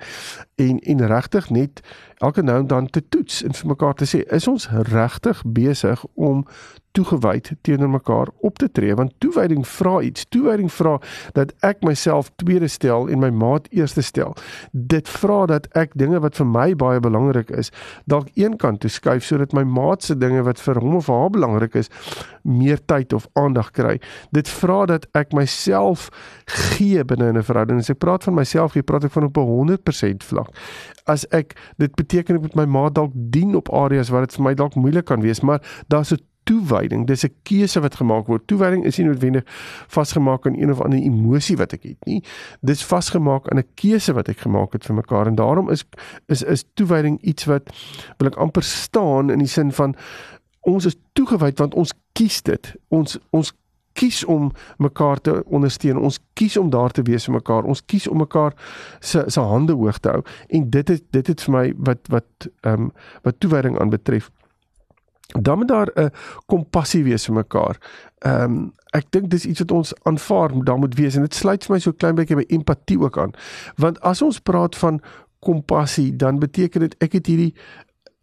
en 0.64 0.80
en 0.80 1.08
regtig 1.12 1.50
net 1.52 1.82
elke 2.18 2.42
nou 2.42 2.60
en 2.60 2.68
dan 2.68 2.90
te 2.90 3.04
toets 3.10 3.44
en 3.44 3.54
vir 3.54 3.68
mekaar 3.68 3.94
te 3.94 4.06
sê, 4.10 4.24
is 4.34 4.48
ons 4.48 4.70
regtig 4.90 5.44
besig 5.46 6.06
om 6.16 6.46
toegewyd 6.98 7.52
teenoor 7.62 7.90
mekaar 7.90 8.28
op 8.42 8.58
te 8.58 8.72
tree? 8.72 8.96
Want 8.96 9.14
toewyding 9.22 9.68
vra 9.68 10.00
iets. 10.02 10.26
Toewyding 10.34 10.72
vra 10.74 10.98
dat 11.38 11.54
ek 11.66 11.84
myself 11.86 12.32
tweede 12.42 12.68
stel 12.68 13.10
en 13.14 13.22
my 13.22 13.30
maat 13.30 13.68
eerste 13.70 14.02
stel. 14.02 14.34
Dit 14.72 15.10
vra 15.10 15.46
dat 15.46 15.68
ek 15.78 15.94
dinge 16.00 16.22
wat 16.24 16.40
vir 16.40 16.50
my 16.50 16.72
baie 16.76 17.02
belangrik 17.04 17.52
is 17.54 17.70
dalk 18.10 18.32
een 18.34 18.58
kant 18.58 18.82
toe 18.82 18.90
skuif 18.90 19.26
sodat 19.28 19.54
my 19.54 19.64
maat 19.68 20.04
se 20.04 20.18
dinge 20.18 20.42
wat 20.48 20.62
vir 20.64 20.82
hom 20.82 20.98
of 20.98 21.12
haar 21.12 21.30
belangrik 21.34 21.78
is 21.78 21.92
meer 22.48 22.80
tyd 22.86 23.14
of 23.14 23.28
aandag 23.38 23.72
kry. 23.76 23.98
Dit 24.32 24.50
vra 24.50 24.86
dat 24.90 25.06
ek 25.18 25.36
myself 25.38 26.10
gee 26.48 27.04
binne 27.04 27.34
'n 27.34 27.44
verhouding. 27.44 27.80
As 27.80 27.90
ek 27.90 28.00
praat 28.00 28.24
van 28.24 28.34
myself 28.34 28.72
gee 28.72 28.84
praat 28.84 29.04
ek 29.04 29.12
van 29.12 29.24
op 29.24 29.38
'n 29.38 29.46
100% 29.46 30.24
vlak. 30.24 30.50
As 31.06 31.26
ek 31.32 31.56
dit 31.78 31.96
beteken 32.08 32.40
ek 32.40 32.48
moet 32.48 32.58
my 32.64 32.66
maat 32.80 32.96
dalk 32.96 33.14
dien 33.14 33.56
op 33.60 33.70
areas 33.76 34.10
waar 34.10 34.26
dit 34.26 34.40
vir 34.40 34.48
my 34.48 34.56
dalk 34.58 34.80
moeilik 34.80 35.06
kan 35.12 35.22
wees 35.22 35.44
maar 35.44 35.62
daar's 35.92 36.16
'n 36.16 36.24
toewyding. 36.48 37.06
Dis 37.08 37.24
'n 37.24 37.36
keuse 37.44 37.80
wat 37.80 37.96
gemaak 37.96 38.28
word. 38.28 38.48
Toewyding 38.48 38.86
is 38.86 38.98
nie 38.98 39.08
noodwendig 39.08 39.44
vasgemaak 39.88 40.46
aan 40.48 40.56
een 40.56 40.72
of 40.72 40.82
ander 40.82 41.00
emosie 41.00 41.58
wat 41.58 41.74
ek 41.74 41.84
het 41.84 42.06
nie. 42.06 42.24
Dis 42.62 42.86
vasgemaak 42.86 43.50
aan 43.50 43.58
'n 43.60 43.68
keuse 43.76 44.14
wat 44.14 44.28
ek 44.28 44.40
gemaak 44.40 44.74
het 44.74 44.86
vir 44.86 44.96
mekaar 44.96 45.28
en 45.28 45.36
daarom 45.36 45.70
is 45.70 45.84
is 46.28 46.44
is 46.44 46.66
toewyding 46.74 47.22
iets 47.22 47.46
wat 47.46 47.64
wil 48.18 48.28
ek 48.28 48.36
amper 48.36 48.64
staan 48.64 49.30
in 49.30 49.40
die 49.40 49.48
sin 49.48 49.72
van 49.72 49.96
ons 50.62 50.86
is 50.86 50.96
toegewyd 51.14 51.58
want 51.60 51.74
ons 51.74 51.94
kies 52.14 52.42
dit. 52.42 52.76
Ons 52.88 53.20
ons 53.30 53.54
kies 53.98 54.24
om 54.26 54.52
mekaar 54.78 55.22
te 55.22 55.36
ondersteun. 55.46 55.98
Ons 55.98 56.20
kies 56.38 56.58
om 56.58 56.70
daar 56.74 56.94
te 56.94 57.06
wees 57.08 57.26
vir 57.28 57.38
mekaar. 57.40 57.66
Ons 57.66 57.84
kies 57.86 58.08
om 58.08 58.22
mekaar 58.22 58.54
se 59.00 59.24
se 59.28 59.42
hande 59.42 59.74
hoog 59.74 60.00
te 60.00 60.14
hou. 60.14 60.24
En 60.48 60.70
dit 60.70 60.90
is 60.96 61.02
dit 61.12 61.28
het 61.34 61.46
vir 61.48 61.56
my 61.58 61.68
wat 61.90 62.12
wat 62.14 62.50
ehm 62.62 62.90
um, 62.90 62.92
wat 63.26 63.40
toewyding 63.40 63.80
aanbetref 63.80 64.32
dan 65.28 65.58
moet 65.58 65.68
daar 65.68 65.90
'n 65.94 66.12
kompassie 66.46 67.04
wees 67.04 67.26
vir 67.26 67.36
mekaar. 67.36 67.78
Ehm 68.18 68.44
um, 68.44 68.74
ek 68.92 69.12
dink 69.12 69.30
dis 69.30 69.46
iets 69.46 69.60
wat 69.60 69.72
ons 69.72 69.94
aanvaar 70.04 70.56
moet 70.56 70.66
daar 70.66 70.78
moet 70.78 70.96
wees 70.96 71.16
en 71.16 71.22
dit 71.22 71.36
sluit 71.36 71.66
vir 71.66 71.74
my 71.74 71.80
so 71.80 71.92
klein 71.92 72.16
bietjie 72.16 72.36
by 72.36 72.46
empatie 72.48 73.00
ook 73.00 73.18
aan. 73.18 73.32
Want 73.76 74.00
as 74.00 74.22
ons 74.22 74.40
praat 74.40 74.76
van 74.76 75.02
kompassie, 75.40 76.16
dan 76.16 76.40
beteken 76.40 76.80
dit 76.80 76.96
ek 76.98 77.14
het 77.14 77.26
hierdie 77.26 77.54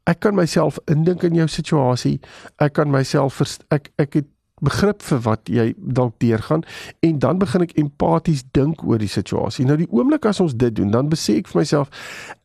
ek 0.05 0.21
kan 0.21 0.35
myself 0.35 0.79
indink 0.85 1.23
in 1.23 1.35
jou 1.35 1.49
situasie. 1.49 2.21
Ek 2.57 2.73
kan 2.73 2.91
myself 2.91 3.41
ek 3.69 3.91
ek 3.97 4.15
het 4.15 4.34
begrip 4.63 5.03
vir 5.03 5.21
wat 5.25 5.51
jy 5.51 5.73
dalk 5.77 6.19
deurgaan 6.23 6.63
en 7.01 7.19
dan 7.19 7.39
begin 7.39 7.67
ek 7.67 7.75
empaties 7.81 8.45
dink 8.53 8.85
oor 8.87 8.99
die 9.03 9.11
situasie. 9.11 9.67
Nou 9.67 9.77
die 9.81 9.91
oomblik 9.91 10.27
as 10.31 10.41
ons 10.41 10.55
dit 10.55 10.75
doen, 10.75 10.93
dan 10.95 11.11
besef 11.13 11.43
ek 11.43 11.51
vir 11.53 11.65
myself 11.65 11.91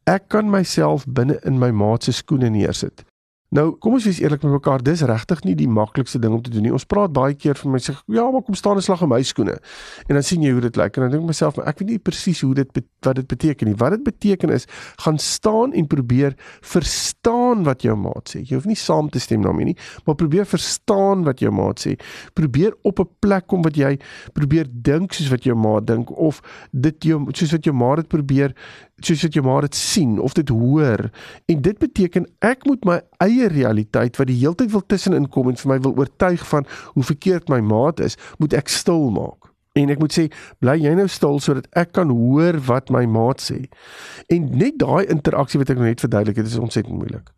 ek 0.09 0.29
kan 0.33 0.49
myself 0.49 1.05
binne 1.05 1.37
in 1.45 1.59
my 1.61 1.69
maat 1.71 2.07
se 2.07 2.15
skoene 2.15 2.49
neersit. 2.49 3.05
Nou, 3.49 3.71
kom 3.81 3.95
ons 3.97 4.05
wees 4.05 4.19
eerlik 4.21 4.43
met 4.45 4.51
mekaar, 4.53 4.83
dis 4.85 5.01
regtig 5.09 5.39
nie 5.41 5.55
die 5.57 5.67
maklikste 5.69 6.19
ding 6.21 6.35
om 6.35 6.41
te 6.45 6.51
doen 6.53 6.67
nie. 6.67 6.73
Ons 6.73 6.85
praat 6.85 7.09
baie 7.15 7.33
keer 7.33 7.57
vir 7.57 7.71
my 7.71 7.79
sê, 7.81 7.95
"Ja, 8.05 8.29
maar 8.29 8.43
kom 8.43 8.53
staan 8.53 8.75
en 8.75 8.81
slag 8.81 9.01
in 9.01 9.09
my 9.09 9.21
skoene." 9.23 9.57
En 10.07 10.15
dan 10.15 10.23
sien 10.23 10.41
jy 10.41 10.51
hoe 10.51 10.61
dit 10.61 10.75
lyk 10.75 10.97
en 10.97 11.01
dan 11.01 11.11
dink 11.11 11.23
ek 11.23 11.27
myself, 11.27 11.55
"Maar 11.57 11.67
ek 11.67 11.79
weet 11.79 11.89
nie 11.89 11.97
presies 11.97 12.41
hoe 12.41 12.53
dit 12.53 12.71
wat 13.05 13.15
dit 13.15 13.27
beteken 13.27 13.69
nie. 13.69 13.75
Wat 13.79 13.95
dit 13.95 14.03
beteken 14.03 14.51
is, 14.53 14.65
gaan 15.03 15.17
staan 15.17 15.73
en 15.73 15.87
probeer 15.87 16.35
verstaan 16.61 17.63
wat 17.67 17.83
jou 17.85 17.95
maat 17.99 18.31
sê. 18.31 18.41
Jy 18.43 18.59
hoef 18.59 18.67
nie 18.69 18.77
saam 18.79 19.09
te 19.11 19.21
stem 19.23 19.45
daarmee 19.45 19.71
nie, 19.71 19.77
maar 20.05 20.17
probeer 20.19 20.47
verstaan 20.49 21.23
wat 21.27 21.43
jou 21.43 21.51
maat 21.55 21.81
sê. 21.85 21.95
Probeer 22.37 22.75
op 22.83 22.99
'n 22.99 23.09
plek 23.19 23.47
kom 23.47 23.61
wat 23.61 23.75
jy 23.75 23.97
probeer 24.33 24.67
dink 24.71 25.13
soos 25.13 25.29
wat 25.29 25.43
jou 25.43 25.55
maat 25.55 25.85
dink 25.87 26.11
of 26.11 26.41
dit 26.71 27.03
jou 27.03 27.27
soos 27.31 27.51
wat 27.51 27.63
jou 27.63 27.75
maat 27.75 27.95
dit 27.95 28.07
probeer 28.07 28.55
soos 29.05 29.23
wat 29.25 29.33
jou 29.37 29.45
maar 29.45 29.67
dit 29.67 29.75
sien 29.75 30.19
of 30.19 30.33
dit 30.33 30.49
hoor. 30.49 31.09
En 31.45 31.61
dit 31.61 31.77
beteken 31.77 32.27
ek 32.45 32.65
moet 32.65 32.85
my 32.85 32.99
eie 33.25 33.47
realiteit 33.47 34.17
wat 34.17 34.27
die 34.27 34.39
heeltyd 34.39 34.71
wil 34.71 34.85
tussenin 34.85 35.29
kom 35.29 35.49
en 35.49 35.59
vir 35.59 35.73
my 35.73 35.79
wil 35.83 35.95
oortuig 35.97 36.47
van 36.47 36.67
hoe 36.93 37.03
verkeerd 37.03 37.49
my 37.49 37.59
maat 37.59 37.99
is 37.99 38.17
moet 38.37 38.53
ek 38.53 38.71
stil 38.71 39.09
maak. 39.15 39.49
En 39.77 39.91
ek 39.93 39.99
moet 40.01 40.13
sê 40.13 40.25
bly 40.63 40.75
jy 40.81 40.91
nou 40.97 41.05
stil 41.11 41.37
sodat 41.43 41.67
ek 41.77 41.91
kan 41.97 42.09
hoor 42.13 42.57
wat 42.67 42.89
my 42.93 43.03
maat 43.09 43.43
sê. 43.43 43.59
En 44.33 44.47
net 44.57 44.79
daai 44.81 45.05
interaksie 45.13 45.61
wat 45.61 45.69
ek 45.69 45.77
nou 45.79 45.87
net 45.87 46.01
verduidelik 46.03 46.41
het 46.41 46.49
is 46.49 46.57
ontsettend 46.59 46.97
moeilik. 46.97 47.29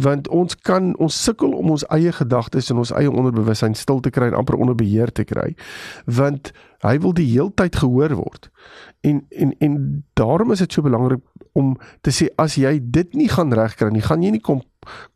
Want 0.00 0.30
ons 0.32 0.56
kan 0.66 0.94
ons 1.02 1.18
sukkel 1.28 1.52
om 1.56 1.74
ons 1.76 1.84
eie 1.94 2.12
gedagtes 2.16 2.72
en 2.72 2.80
ons 2.82 2.94
eie 2.96 3.12
onderbewussyn 3.12 3.76
stil 3.76 4.00
te 4.00 4.12
kry 4.14 4.30
en 4.30 4.40
amper 4.40 4.56
onder 4.56 4.78
beheer 4.78 5.12
te 5.12 5.26
kry. 5.28 5.52
Want 6.08 6.54
Hy 6.84 6.98
wil 7.00 7.14
die 7.16 7.28
heeltyd 7.30 7.76
gehoor 7.76 8.14
word. 8.18 8.50
En 9.00 9.24
en 9.28 9.54
en 9.58 10.04
daarom 10.18 10.52
is 10.52 10.58
dit 10.64 10.72
so 10.72 10.82
belangrik 10.82 11.22
om 11.52 11.76
te 12.00 12.12
sê 12.12 12.28
as 12.36 12.58
jy 12.60 12.78
dit 12.80 13.14
nie 13.14 13.28
gaan 13.32 13.52
regkry 13.52 13.90
nie, 13.90 14.04
gaan 14.04 14.22
jy 14.22 14.34
nie 14.36 14.44
kom 14.44 14.62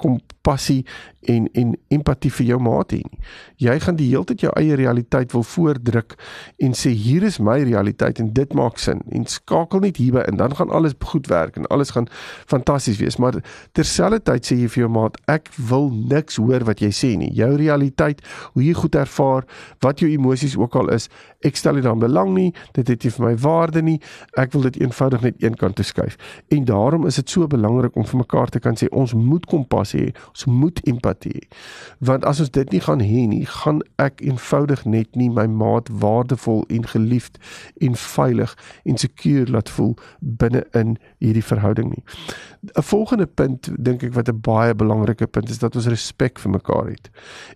kompassie 0.01 0.87
en 1.29 1.47
en 1.53 1.75
empatie 1.93 2.31
vir 2.33 2.47
jou 2.53 2.59
maat 2.65 2.95
hê 2.95 3.01
nie. 3.05 3.19
Jy 3.61 3.77
gaan 3.85 3.99
die 3.99 4.09
hele 4.09 4.27
tyd 4.29 4.45
jou 4.47 4.53
eie 4.59 4.77
realiteit 4.79 5.35
wil 5.37 5.45
voordruk 5.47 6.17
en 6.65 6.75
sê 6.77 6.93
hier 6.97 7.27
is 7.29 7.39
my 7.45 7.59
realiteit 7.67 8.23
en 8.23 8.33
dit 8.37 8.55
maak 8.57 8.81
sin 8.83 9.03
en 9.15 9.27
skakel 9.29 9.85
net 9.85 10.01
hierby 10.01 10.25
en 10.27 10.41
dan 10.41 10.57
gaan 10.57 10.73
alles 10.75 10.97
goed 11.13 11.29
werk 11.31 11.59
en 11.61 11.69
alles 11.69 11.93
gaan 11.97 12.09
fantasties 12.51 13.01
wees. 13.03 13.19
Maar 13.21 13.41
terselfdertyd 13.77 14.49
sê 14.49 14.59
jy 14.63 14.71
vir 14.73 14.87
jou 14.87 14.93
maat 14.97 15.21
ek 15.31 15.53
wil 15.71 15.91
niks 15.93 16.41
hoor 16.41 16.65
wat 16.69 16.83
jy 16.83 16.93
sê 16.95 17.13
nie. 17.21 17.31
Jou 17.37 17.53
realiteit, 17.61 18.25
hoe 18.55 18.65
jy 18.65 18.75
goed 18.79 18.97
ervaar, 18.99 19.47
wat 19.85 20.01
jou 20.01 20.11
emosies 20.11 20.57
ook 20.59 20.79
al 20.81 20.95
is, 20.97 21.11
ek 21.51 21.59
stel 21.59 21.79
dit 21.79 21.87
dan 21.87 22.01
belang 22.03 22.35
nie. 22.37 22.51
Dit 22.77 22.89
het 22.93 23.05
nie 23.05 23.13
vir 23.17 23.27
my 23.27 23.35
waarde 23.43 23.83
nie. 23.87 23.99
Ek 24.41 24.55
wil 24.55 24.67
dit 24.69 24.81
eenvoudig 24.81 25.27
net 25.27 25.43
een 25.43 25.59
kant 25.61 25.77
toe 25.79 25.87
skuif. 25.87 26.17
En 26.55 26.65
daarom 26.69 27.07
is 27.11 27.19
dit 27.21 27.31
so 27.31 27.47
belangrik 27.51 27.97
om 27.99 28.07
vir 28.07 28.23
mekaar 28.23 28.53
te 28.55 28.63
kan 28.63 28.79
sê 28.79 28.89
ons 28.91 29.15
moet 29.15 29.47
kompassie 29.51 30.01
hê. 30.07 30.15
Ons 30.33 30.47
moet 30.47 30.81
empatie 30.91 31.35
hê. 31.37 31.45
Want 31.99 32.25
as 32.29 32.41
ons 32.41 32.53
dit 32.55 32.75
nie 32.75 32.83
gaan 32.85 33.03
hê 33.05 33.27
nie, 33.31 33.43
gaan 33.63 33.83
ek 34.03 34.23
eenvoudig 34.25 34.85
net 34.85 35.17
nie 35.19 35.31
my 35.31 35.47
maat 35.51 35.91
waardevol 36.03 36.65
en 36.71 36.87
geliefd 36.87 37.41
en 37.81 37.97
veilig 37.99 38.55
en 38.85 39.01
seker 39.01 39.51
laat 39.51 39.71
voel 39.71 39.97
binne 40.21 40.65
in 40.79 40.97
hierdie 41.19 41.45
verhouding 41.45 41.91
nie. 41.95 42.05
'n 42.61 42.83
Volgende 42.83 43.27
punt 43.27 43.71
dink 43.79 44.03
ek 44.03 44.13
wat 44.15 44.29
'n 44.29 44.41
baie 44.41 44.75
belangrike 44.75 45.27
punt 45.27 45.49
is 45.49 45.59
dat 45.59 45.77
ons 45.77 45.87
respek 45.87 46.39
vir 46.39 46.51
mekaar 46.51 46.87
het. 46.87 47.11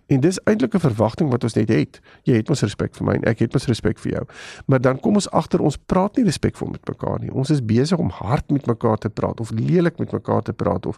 En 0.07 0.19
dis 0.19 0.39
eintlik 0.43 0.73
'n 0.73 0.79
verwagting 0.79 1.29
wat 1.29 1.43
ons 1.43 1.53
net 1.53 1.69
het. 1.69 2.01
Jy 2.23 2.35
het 2.35 2.49
mos 2.49 2.61
respek 2.61 2.95
vir 2.95 3.05
my 3.05 3.13
en 3.13 3.23
ek 3.23 3.39
het 3.39 3.53
mos 3.53 3.65
respek 3.65 3.84
vir 3.93 4.11
jou. 4.11 4.25
Maar 4.65 4.81
dan 4.81 4.99
kom 4.99 5.13
ons 5.13 5.29
agter 5.31 5.59
ons 5.61 5.77
praat 5.77 6.17
nie 6.17 6.25
respekvol 6.25 6.67
met 6.67 6.81
mekaar 6.87 7.19
nie. 7.19 7.31
Ons 7.31 7.49
is 7.49 7.65
besig 7.65 7.97
om 7.97 8.09
hard 8.09 8.49
met 8.51 8.65
mekaar 8.65 8.97
te 8.97 9.09
praat 9.09 9.39
of 9.39 9.51
lelik 9.51 9.99
met 9.99 10.11
mekaar 10.11 10.41
te 10.41 10.53
praat 10.53 10.85
of 10.85 10.97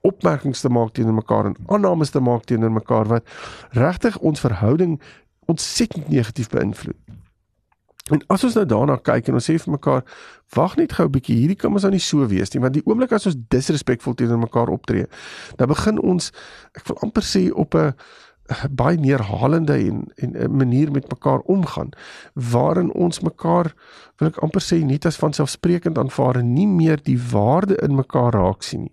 opmerkings 0.00 0.60
te 0.60 0.68
maak 0.68 0.92
teenoor 0.92 1.14
mekaar 1.14 1.46
en 1.46 1.56
aannames 1.66 2.10
te 2.10 2.20
maak 2.20 2.44
teenoor 2.44 2.72
mekaar 2.72 3.04
wat 3.06 3.24
regtig 3.70 4.18
ons 4.18 4.40
verhouding 4.40 5.00
ontsettend 5.46 6.08
negatief 6.08 6.48
beïnvloed. 6.48 6.96
En 8.10 8.20
as 8.26 8.42
ons 8.44 8.54
nou 8.58 8.64
daarna 8.66 8.96
kyk 8.98 9.28
en 9.30 9.38
ons 9.38 9.46
sê 9.46 9.54
vir 9.62 9.72
mekaar, 9.76 10.02
wag 10.56 10.74
net 10.76 10.92
gou 10.92 11.06
'n 11.06 11.12
bietjie, 11.14 11.36
hierdie 11.38 11.56
kan 11.56 11.72
ons 11.72 11.82
nou 11.82 11.92
nie 11.92 12.02
so 12.02 12.26
wees 12.26 12.50
nie, 12.52 12.60
want 12.60 12.74
die 12.74 12.82
oomblik 12.84 13.12
as 13.12 13.26
ons 13.26 13.36
disrespekvol 13.48 14.14
teenoor 14.14 14.38
mekaar 14.38 14.68
optree, 14.68 15.06
dan 15.56 15.68
begin 15.68 16.00
ons 16.00 16.32
ek 16.74 16.88
wil 16.88 16.98
amper 17.02 17.22
sê 17.22 17.50
op 17.54 17.74
'n 17.74 17.94
baie 18.70 18.98
neerhalende 18.98 19.74
en 19.74 20.06
en 20.16 20.32
'n 20.36 20.56
manier 20.56 20.90
met 20.90 21.08
mekaar 21.08 21.38
omgaan 21.38 21.90
waarin 22.34 22.92
ons 22.92 23.20
mekaar 23.20 23.74
wil 24.16 24.28
ek 24.28 24.38
amper 24.38 24.62
sê 24.62 24.84
net 24.84 25.06
as 25.06 25.16
van 25.16 25.32
selfsprekend 25.32 25.98
aanvaar 25.98 26.36
en 26.36 26.52
nie 26.52 26.66
meer 26.66 27.02
die 27.02 27.20
waarde 27.30 27.76
in 27.76 27.94
mekaar 27.94 28.32
raak 28.32 28.62
sien 28.62 28.80
nie 28.80 28.92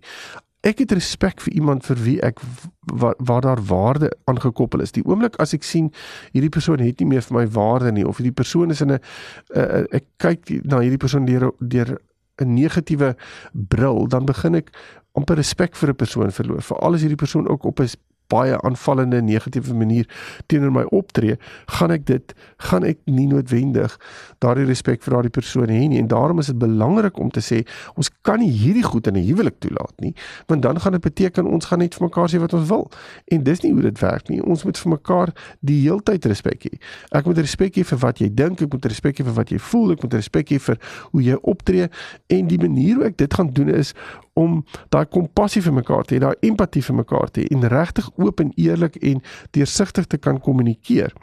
ek 0.60 0.82
het 0.82 0.92
respek 0.92 1.40
vir 1.40 1.54
iemand 1.56 1.86
vir 1.88 1.96
wie 2.04 2.18
ek 2.24 2.40
waar, 2.84 3.14
waar 3.18 3.40
daar 3.40 3.62
waarde 3.64 4.10
aangekoppel 4.28 4.80
is. 4.84 4.92
Die 4.92 5.04
oomblik 5.08 5.38
as 5.40 5.54
ek 5.56 5.64
sien 5.64 5.88
hierdie 6.34 6.52
persoon 6.52 6.82
het 6.84 7.00
nie 7.00 7.08
meer 7.14 7.24
vir 7.24 7.38
my 7.38 7.46
waarde 7.54 7.92
nie 7.96 8.04
of 8.06 8.20
hierdie 8.20 8.36
persoon 8.36 8.70
is 8.70 8.80
in 8.84 8.92
'n 8.92 8.98
uh, 8.98 9.62
uh, 9.62 9.84
ek 9.90 10.04
kyk 10.18 10.64
na 10.64 10.82
hierdie 10.84 11.00
persoon 11.00 11.24
deur 11.24 11.52
deur 11.58 11.96
'n 12.40 12.54
negatiewe 12.54 13.16
bril, 13.52 14.06
dan 14.08 14.24
begin 14.24 14.54
ek 14.54 14.70
amper 15.12 15.36
respek 15.36 15.76
vir 15.76 15.90
'n 15.90 15.96
persoon 15.96 16.30
verloor. 16.32 16.62
Veral 16.62 16.94
as 16.94 17.00
hierdie 17.00 17.16
persoon 17.16 17.48
ook 17.48 17.64
op 17.64 17.80
'n 17.80 17.88
baie 18.30 18.56
aanvallende 18.66 19.20
negatiewe 19.26 19.74
manier 19.74 20.08
teenoor 20.46 20.72
my 20.74 20.86
optree, 20.96 21.36
gaan 21.78 21.94
ek 21.94 22.06
dit 22.08 22.34
gaan 22.70 22.86
ek 22.86 23.00
nie 23.10 23.26
noodwendig 23.30 23.96
daardie 24.44 24.66
respek 24.68 25.02
vir 25.04 25.16
daardie 25.16 25.34
persoon 25.34 25.70
hê 25.72 25.82
nie. 25.90 26.00
En 26.00 26.08
daarom 26.10 26.40
is 26.42 26.50
dit 26.52 26.58
belangrik 26.58 27.18
om 27.18 27.30
te 27.30 27.42
sê 27.44 27.62
ons 27.96 28.10
kan 28.26 28.40
nie 28.40 28.50
hierdie 28.50 28.86
goed 28.86 29.06
in 29.10 29.16
'n 29.16 29.26
huwelik 29.26 29.60
toelaat 29.60 29.94
nie 30.00 30.14
want 30.46 30.62
dan 30.62 30.80
gaan 30.80 30.92
dit 30.92 31.00
beteken 31.00 31.46
ons 31.46 31.64
gaan 31.64 31.78
net 31.78 31.94
vir 31.94 32.06
mekaar 32.06 32.28
sê 32.28 32.40
wat 32.40 32.54
ons 32.54 32.68
wil. 32.68 32.90
En 33.26 33.42
dis 33.42 33.60
nie 33.60 33.72
hoe 33.72 33.82
dit 33.82 33.98
werk 33.98 34.28
nie. 34.28 34.40
Ons 34.42 34.64
moet 34.64 34.78
vir 34.78 34.90
mekaar 34.90 35.32
die 35.60 35.80
heeltyd 35.82 36.24
respek 36.24 36.66
hê. 36.68 36.78
Ek 37.10 37.26
moet 37.26 37.38
respek 37.38 37.76
hê 37.76 37.84
vir 37.84 37.98
wat 37.98 38.22
jy 38.22 38.28
dink 38.34 38.62
ek 38.62 38.72
moet 38.72 38.88
respek 38.92 39.20
hê 39.20 39.24
vir 39.24 39.36
wat 39.36 39.52
jy 39.54 39.58
voel 39.70 39.92
ek 39.96 40.02
moet 40.02 40.14
respek 40.18 40.54
hê 40.54 40.58
vir 40.58 40.80
hoe 41.10 41.22
jy 41.22 41.38
optree. 41.42 41.88
En 42.28 42.50
die 42.50 42.58
manier 42.58 43.00
hoe 43.00 43.04
ek 43.10 43.16
dit 43.16 43.34
gaan 43.34 43.52
doen 43.52 43.68
is 43.74 43.94
om 44.40 44.60
daai 44.92 45.06
kompassie 45.06 45.62
vir 45.64 45.76
mekaar 45.80 46.06
te 46.06 46.16
hê, 46.16 46.22
daai 46.24 46.48
empatie 46.50 46.82
vir 46.86 47.00
mekaar 47.02 47.30
te 47.30 47.44
hê 47.44 47.50
en 47.54 47.68
regtig 47.72 48.08
oop 48.16 48.40
en 48.44 48.54
eerlik 48.56 48.98
en 49.12 49.22
deursigtig 49.56 50.08
te 50.10 50.18
kan 50.18 50.40
kommunikeer 50.40 51.14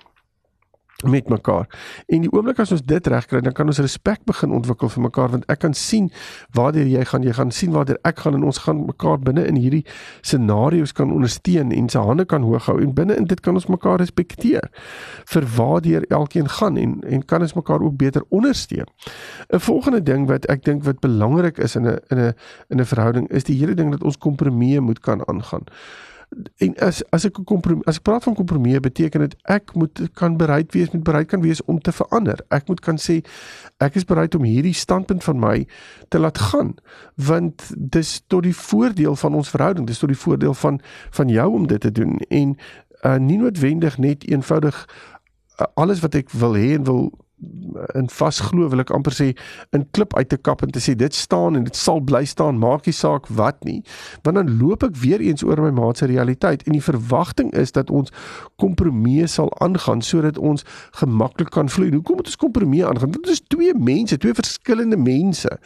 met 1.06 1.30
mekaar. 1.30 1.68
En 2.08 2.22
die 2.22 2.32
oomblik 2.32 2.60
as 2.60 2.72
ons 2.74 2.82
dit 2.82 3.08
regkry, 3.08 3.42
dan 3.46 3.54
kan 3.54 3.70
ons 3.70 3.80
respek 3.80 4.24
begin 4.26 4.52
ontwikkel 4.58 4.90
vir 4.90 5.04
mekaar 5.06 5.30
want 5.36 5.44
ek 5.52 5.60
kan 5.62 5.76
sien 5.78 6.08
waartoe 6.58 6.88
jy 6.90 7.04
gaan, 7.06 7.26
jy 7.28 7.36
gaan 7.38 7.52
sien 7.54 7.76
waartoe 7.76 8.00
ek 8.08 8.24
gaan 8.24 8.38
en 8.40 8.48
ons 8.50 8.62
gaan 8.66 8.82
mekaar 8.88 9.20
binne 9.22 9.44
in 9.46 9.60
hierdie 9.62 9.84
scenario's 10.26 10.96
kan 10.98 11.14
ondersteun 11.14 11.72
en 11.76 11.90
se 11.94 12.02
hande 12.02 12.26
kan 12.26 12.42
hoog 12.42 12.66
hou 12.72 12.80
en 12.82 12.96
binne 12.98 13.18
in 13.18 13.30
dit 13.30 13.44
kan 13.46 13.54
ons 13.54 13.70
mekaar 13.70 14.02
respekteer 14.02 14.66
vir 15.34 15.48
waartoe 15.58 16.02
elkeen 16.10 16.50
gaan 16.58 16.82
en 16.82 16.98
en 17.06 17.26
kan 17.26 17.46
ons 17.46 17.54
mekaar 17.54 17.86
ook 17.86 17.98
beter 17.98 18.26
ondersteun. 18.30 18.90
'n 19.54 19.60
Volgende 19.60 20.02
ding 20.02 20.28
wat 20.28 20.46
ek 20.50 20.66
dink 20.66 20.84
wat 20.84 21.00
belangrik 21.00 21.58
is 21.58 21.76
in 21.76 21.86
'n 21.86 22.00
in 22.10 22.18
'n 22.18 22.34
in 22.70 22.80
'n 22.82 22.86
verhouding 22.86 23.30
is 23.30 23.44
die 23.44 23.58
hele 23.58 23.76
ding 23.76 23.92
dat 23.92 24.04
ons 24.04 24.18
kompromieë 24.18 24.82
moet 24.82 25.00
kan 25.00 25.22
aangaan 25.28 25.64
en 26.58 26.76
as 26.84 27.02
as 27.10 27.26
ek 27.26 27.40
'n 27.40 27.44
kompromie 27.44 27.86
as 27.88 27.98
ek 27.98 28.04
praat 28.04 28.24
van 28.24 28.36
kompromie 28.36 28.80
beteken 28.80 29.20
dit 29.20 29.36
ek 29.44 29.76
moet 29.76 30.10
kan 30.14 30.38
bereid 30.38 30.74
wees 30.74 30.92
met 30.92 31.04
bereid 31.04 31.28
kan 31.28 31.42
wees 31.42 31.64
om 31.64 31.80
te 31.80 31.92
verander. 31.92 32.40
Ek 32.50 32.68
moet 32.68 32.80
kan 32.80 32.98
sê 32.98 33.24
ek 33.78 33.96
is 33.96 34.06
bereid 34.06 34.36
om 34.36 34.44
hierdie 34.44 34.74
standpunt 34.74 35.24
van 35.24 35.40
my 35.40 35.68
te 36.10 36.20
laat 36.20 36.38
gaan 36.38 36.76
want 37.16 37.72
dis 37.78 38.22
tot 38.28 38.44
die 38.44 38.56
voordeel 38.56 39.16
van 39.16 39.34
ons 39.34 39.50
verhouding, 39.50 39.88
dis 39.88 40.00
tot 40.00 40.10
die 40.10 40.20
voordeel 40.20 40.54
van 40.54 40.82
van 41.12 41.28
jou 41.28 41.54
om 41.54 41.68
dit 41.68 41.82
te 41.82 41.92
doen 41.92 42.20
en 42.30 42.58
uh, 43.06 43.18
nie 43.18 43.38
noodwendig 43.38 43.98
net 43.98 44.24
eenvoudig 44.24 44.88
uh, 45.60 45.66
alles 45.74 46.00
wat 46.00 46.16
ek 46.16 46.32
wil 46.32 46.54
hê 46.54 46.74
en 46.76 46.84
wil 46.84 47.12
in 47.94 48.08
vasglo 48.10 48.66
wil 48.72 48.82
ek 48.82 48.92
amper 48.96 49.14
sê 49.14 49.28
in 49.76 49.86
klip 49.94 50.16
uit 50.18 50.30
te 50.30 50.40
kap 50.42 50.64
en 50.66 50.72
te 50.74 50.82
sê 50.82 50.96
dit 50.98 51.14
staan 51.14 51.60
en 51.60 51.68
dit 51.68 51.76
sal 51.78 52.02
bly 52.02 52.24
staan 52.26 52.58
maak 52.58 52.90
nie 52.90 52.96
saak 52.98 53.30
wat 53.40 53.62
nie 53.68 53.84
want 54.26 54.40
dan 54.40 54.50
loop 54.58 54.86
ek 54.88 54.98
weer 55.04 55.22
eens 55.22 55.46
oor 55.46 55.62
my 55.62 55.70
maat 55.78 56.02
se 56.02 56.10
realiteit 56.10 56.66
en 56.66 56.74
die 56.74 56.84
verwagting 56.84 57.54
is 57.54 57.76
dat 57.78 57.94
ons 57.94 58.14
kompromie 58.58 59.28
sal 59.30 59.52
aangaan 59.62 60.02
sodat 60.02 60.38
ons 60.38 60.66
gemaklik 61.00 61.50
kan 61.54 61.70
vloei. 61.70 61.92
Hoekom 61.94 62.20
moet 62.20 62.30
ons 62.32 62.42
kompromie 62.42 62.86
aangaan? 62.86 63.12
Dit 63.12 63.28
is 63.28 63.42
twee 63.48 63.74
mense 63.74 64.18
twee 64.18 64.34
verskillende 64.34 64.98
mense 64.98 65.58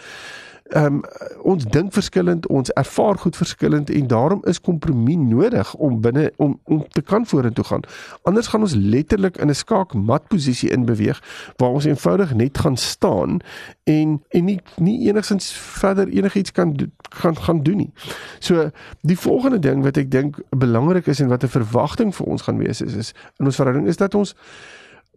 ehm 0.71 0.85
um, 0.85 1.01
ons 1.41 1.65
dink 1.65 1.93
verskillend, 1.93 2.47
ons 2.47 2.71
ervaar 2.79 3.17
goed 3.17 3.35
verskillend 3.35 3.89
en 3.89 4.07
daarom 4.07 4.39
is 4.47 4.61
kompromie 4.61 5.17
nodig 5.17 5.73
om 5.75 6.01
binne 6.01 6.31
om 6.37 6.59
om 6.63 6.85
te 6.87 7.01
kan 7.01 7.25
vorentoe 7.25 7.65
gaan. 7.65 7.83
Anders 8.23 8.47
gaan 8.47 8.61
ons 8.61 8.75
letterlik 8.75 9.37
in 9.37 9.49
'n 9.49 9.55
skaakmat 9.55 10.27
posisie 10.27 10.69
inbeweeg 10.69 11.21
waar 11.57 11.69
ons 11.69 11.85
eenvoudig 11.85 12.33
net 12.33 12.57
gaan 12.57 12.77
staan 12.77 13.39
en 13.83 14.21
en 14.29 14.45
nie 14.45 14.59
nie 14.77 15.07
enigsins 15.07 15.51
verder 15.51 16.07
enigiets 16.07 16.51
kan 16.51 16.91
gaan 17.09 17.37
gaan 17.37 17.63
doen 17.63 17.77
nie. 17.77 17.91
So 18.39 18.69
die 19.01 19.19
volgende 19.19 19.59
ding 19.59 19.83
wat 19.83 19.97
ek 19.97 20.11
dink 20.11 20.39
belangrik 20.49 21.07
is 21.07 21.19
en 21.19 21.27
wat 21.27 21.43
'n 21.43 21.47
verwagting 21.47 22.15
vir 22.15 22.27
ons 22.27 22.41
gaan 22.41 22.57
wees 22.57 22.81
is 22.81 22.95
is 22.95 23.13
in 23.39 23.45
ons 23.45 23.55
verhouding 23.55 23.87
is 23.87 23.97
dat 23.97 24.15
ons 24.15 24.35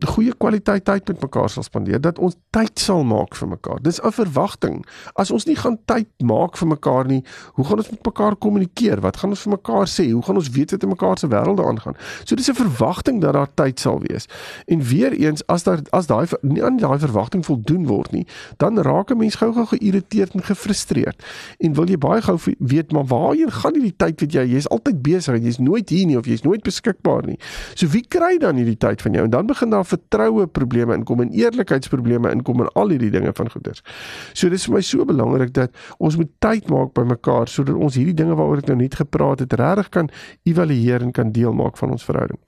goeie 0.03 0.35
kwaliteit 0.35 0.85
tyd 0.85 1.07
met 1.09 1.21
mekaar 1.23 1.51
sal 1.51 1.63
spandeer, 1.63 2.01
dat 2.03 2.19
ons 2.19 2.35
tyd 2.55 2.79
sal 2.83 3.05
maak 3.07 3.37
vir 3.39 3.49
mekaar. 3.49 3.79
Dis 3.83 4.01
'n 4.03 4.11
verwagting. 4.11 4.85
As 5.15 5.31
ons 5.31 5.47
nie 5.47 5.57
gaan 5.57 5.79
tyd 5.87 6.09
maak 6.19 6.57
vir 6.57 6.69
mekaar 6.69 7.07
nie, 7.07 7.23
hoe 7.55 7.65
gaan 7.65 7.79
ons 7.79 7.91
met 7.91 8.05
mekaar 8.05 8.37
kommunikeer? 8.37 9.01
Wat 9.01 9.17
gaan 9.17 9.31
ons 9.31 9.43
vir 9.43 9.53
mekaar 9.53 9.87
sê? 9.87 10.11
Hoe 10.11 10.23
gaan 10.23 10.37
ons 10.37 10.51
weet 10.51 10.71
wat 10.71 10.83
in 10.83 10.89
mekaar 10.89 11.19
se 11.19 11.29
wêrelde 11.29 11.65
aangaan? 11.65 11.95
So 12.25 12.35
dis 12.35 12.49
'n 12.49 12.55
verwagting 12.55 13.21
dat 13.21 13.33
daar 13.33 13.49
tyd 13.55 13.81
sal 13.81 14.01
wees. 14.01 14.27
En 14.67 14.83
weer 14.83 15.13
eens 15.13 15.47
as 15.47 15.63
daar 15.63 15.81
as 15.91 16.07
daai 16.07 16.27
nie 16.43 16.65
aan 16.65 16.77
daai 16.77 16.99
verwagting 16.99 17.45
voldoen 17.45 17.87
word 17.87 18.13
nie, 18.13 18.27
dan 18.57 18.79
raak 18.79 19.11
'n 19.11 19.17
mens 19.17 19.35
gou-gou 19.37 19.67
geïrriteerd 19.67 20.35
en 20.35 20.43
gefrustreerd. 20.43 21.23
En 21.59 21.75
wil 21.75 21.87
jy 21.87 21.99
baie 21.99 22.23
gou 22.23 22.39
weet 22.59 22.93
maar 22.93 23.05
waarheen 23.05 23.51
gaan 23.51 23.75
hierdie 23.75 23.97
tyd 23.97 24.21
wat 24.21 24.33
jy 24.33 24.45
jy's 24.45 24.69
altyd 24.69 25.03
besig 25.03 25.35
en 25.35 25.43
jy's 25.43 25.59
nooit 25.59 25.89
hier 25.89 26.07
nie 26.07 26.19
of 26.19 26.27
jy's 26.27 26.43
nooit 26.43 26.63
beskikbaar 26.63 27.27
nie. 27.27 27.39
So 27.75 27.87
wie 27.87 28.05
kry 28.09 28.39
dan 28.39 28.57
hierdie 28.57 28.79
tyd 28.79 29.03
van 29.03 29.13
jou? 29.13 29.25
En 29.25 29.31
dan 29.31 29.47
begin 29.47 29.71
daar 29.71 29.84
vertroue 29.85 30.47
probleme 30.47 30.97
inkom 30.99 31.25
en 31.25 31.33
eerlikheidsprobleme 31.35 32.33
inkom 32.35 32.65
en 32.65 32.71
al 32.75 32.95
hierdie 32.95 33.13
dinge 33.15 33.33
van 33.37 33.51
goeders. 33.51 33.85
So 34.33 34.49
dis 34.53 34.67
vir 34.69 34.77
my 34.79 34.85
so 34.85 35.05
belangrik 35.09 35.55
dat 35.57 35.75
ons 35.99 36.17
moet 36.21 36.31
tyd 36.45 36.71
maak 36.73 36.95
by 36.97 37.07
mekaar 37.15 37.51
sodat 37.51 37.77
ons 37.77 37.99
hierdie 37.99 38.17
dinge 38.17 38.37
waaroor 38.39 38.65
ek 38.65 38.71
nou 38.73 38.79
net 38.83 38.99
gepraat 39.01 39.45
het 39.45 39.53
regtig 39.61 39.91
kan 39.95 40.11
evalueer 40.49 41.03
en 41.03 41.13
kan 41.13 41.33
deel 41.33 41.53
maak 41.57 41.79
van 41.81 41.95
ons 41.97 42.05
verhouding. 42.05 42.41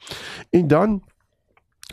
En 0.50 0.68
dan 0.68 1.00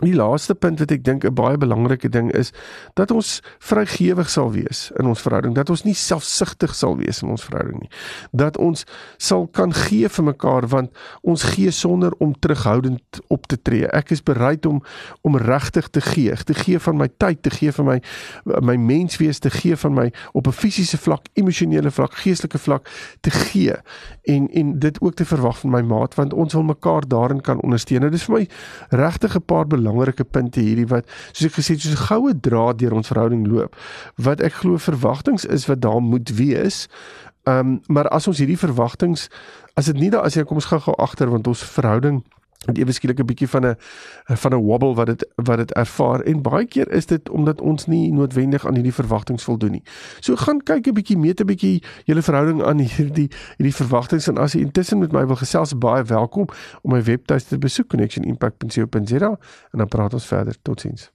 Die 0.01 0.15
laaste 0.15 0.55
punt 0.57 0.79
wat 0.81 0.91
ek 0.91 1.03
dink 1.05 1.23
'n 1.23 1.35
baie 1.37 1.57
belangrike 1.57 2.09
ding 2.09 2.31
is 2.33 2.51
dat 2.95 3.11
ons 3.11 3.41
vrygewig 3.59 4.29
sal 4.29 4.51
wees 4.51 4.91
in 4.97 5.05
ons 5.05 5.21
verhouding, 5.21 5.53
dat 5.53 5.69
ons 5.69 5.83
nie 5.83 5.93
selfsugtig 5.93 6.75
sal 6.75 6.97
wees 6.97 7.21
in 7.21 7.29
ons 7.29 7.43
verhouding 7.43 7.79
nie. 7.79 7.89
Dat 8.31 8.57
ons 8.57 8.85
sal 9.17 9.47
kan 9.47 9.73
gee 9.73 10.09
vir 10.09 10.23
mekaar 10.23 10.67
want 10.67 10.89
ons 11.21 11.43
gee 11.43 11.71
sonder 11.71 12.11
om 12.17 12.33
terughoudend 12.39 13.21
op 13.27 13.45
te 13.47 13.61
tree. 13.61 13.87
Ek 13.87 14.11
is 14.11 14.23
bereid 14.23 14.65
om 14.65 14.81
om 15.21 15.37
regtig 15.37 15.89
te 15.89 16.01
gee, 16.01 16.33
te 16.43 16.53
gee 16.53 16.79
van 16.79 16.97
my 16.97 17.07
tyd, 17.17 17.43
te 17.43 17.49
gee 17.49 17.71
van 17.71 17.85
my 17.85 18.01
my 18.45 18.75
menswees, 18.75 19.39
te 19.39 19.49
gee 19.49 19.75
van 19.75 19.93
my 19.93 20.11
op 20.33 20.47
'n 20.47 20.51
fisiese 20.51 20.97
vlak, 20.97 21.27
emosionele 21.33 21.91
vlak, 21.91 22.13
geestelike 22.13 22.57
vlak 22.57 22.89
te 23.21 23.29
gee 23.29 23.75
en 24.23 24.49
en 24.49 24.79
dit 24.79 25.01
ook 25.01 25.13
te 25.13 25.25
verwag 25.25 25.59
van 25.59 25.69
my 25.69 25.81
maat 25.81 26.15
want 26.15 26.33
ons 26.33 26.53
wil 26.53 26.63
mekaar 26.63 27.07
daarin 27.07 27.41
kan 27.41 27.61
ondersteun. 27.61 28.01
Dit 28.01 28.13
is 28.13 28.23
vir 28.23 28.35
my 28.35 28.47
regtig 28.89 29.35
'n 29.35 29.45
paar 29.45 29.67
belangrike 29.83 30.23
punte 30.23 30.63
hierdie 30.63 30.87
wat 30.87 31.09
soos 31.31 31.51
ek 31.51 31.57
gesê 31.59 31.75
het 31.75 31.83
soos 31.83 31.99
'n 31.99 32.07
goue 32.07 32.33
draad 32.39 32.79
deur 32.79 32.95
ons 32.95 33.11
verhouding 33.11 33.47
loop. 33.47 33.75
Wat 34.15 34.41
ek 34.41 34.53
glo 34.63 34.77
verwagtinge 34.77 35.47
is 35.47 35.67
wat 35.67 35.81
daar 35.81 36.01
moet 36.01 36.29
wees. 36.35 36.87
Ehm 37.43 37.59
um, 37.59 37.81
maar 37.87 38.07
as 38.07 38.27
ons 38.27 38.37
hierdie 38.37 38.57
verwagtinge 38.57 39.27
as 39.75 39.85
dit 39.85 39.99
nie 39.99 40.09
daar 40.09 40.23
as 40.23 40.33
jy 40.33 40.43
kom 40.43 40.57
ons 40.57 40.69
gou-gou 40.71 40.95
agter 40.95 41.29
want 41.29 41.47
ons 41.47 41.63
verhouding 41.63 42.23
en 42.65 42.77
ewe 42.77 42.91
skielik 42.91 43.19
'n 43.19 43.25
bietjie 43.25 43.47
van 43.47 43.65
'n 43.65 43.75
van 44.25 44.53
'n 44.53 44.63
wobble 44.63 44.93
wat 44.95 45.05
dit 45.05 45.27
wat 45.35 45.57
dit 45.57 45.71
ervaar 45.71 46.21
en 46.21 46.41
baie 46.41 46.65
keer 46.65 46.91
is 46.91 47.05
dit 47.05 47.29
omdat 47.29 47.61
ons 47.61 47.85
nie 47.85 48.11
noodwendig 48.11 48.65
aan 48.65 48.75
hierdie 48.75 48.93
verwagtinge 48.93 49.39
voldoen 49.39 49.71
nie. 49.71 49.83
So 50.19 50.35
gaan 50.35 50.63
kyk 50.63 50.87
'n 50.87 50.93
bietjie 50.93 51.17
meet 51.17 51.41
'n 51.41 51.45
bietjie 51.45 51.83
julle 52.05 52.21
verhouding 52.21 52.63
aan 52.63 52.79
hierdie 52.79 53.29
hierdie 53.57 53.75
verwagtinge 53.75 54.27
en 54.27 54.37
as 54.37 54.53
jy 54.53 54.61
intussen 54.61 54.99
met 54.99 55.11
my 55.11 55.25
wil 55.25 55.35
gesels 55.35 55.77
baie 55.77 56.03
welkom 56.03 56.47
om 56.81 56.91
my 56.91 57.03
webtuiste 57.03 57.49
te 57.49 57.57
besoek 57.57 57.87
connectionimpact.co.za 57.87 59.37
en 59.71 59.77
dan 59.77 59.87
praat 59.87 60.13
ons 60.13 60.25
verder. 60.25 60.55
Totsiens. 60.61 61.11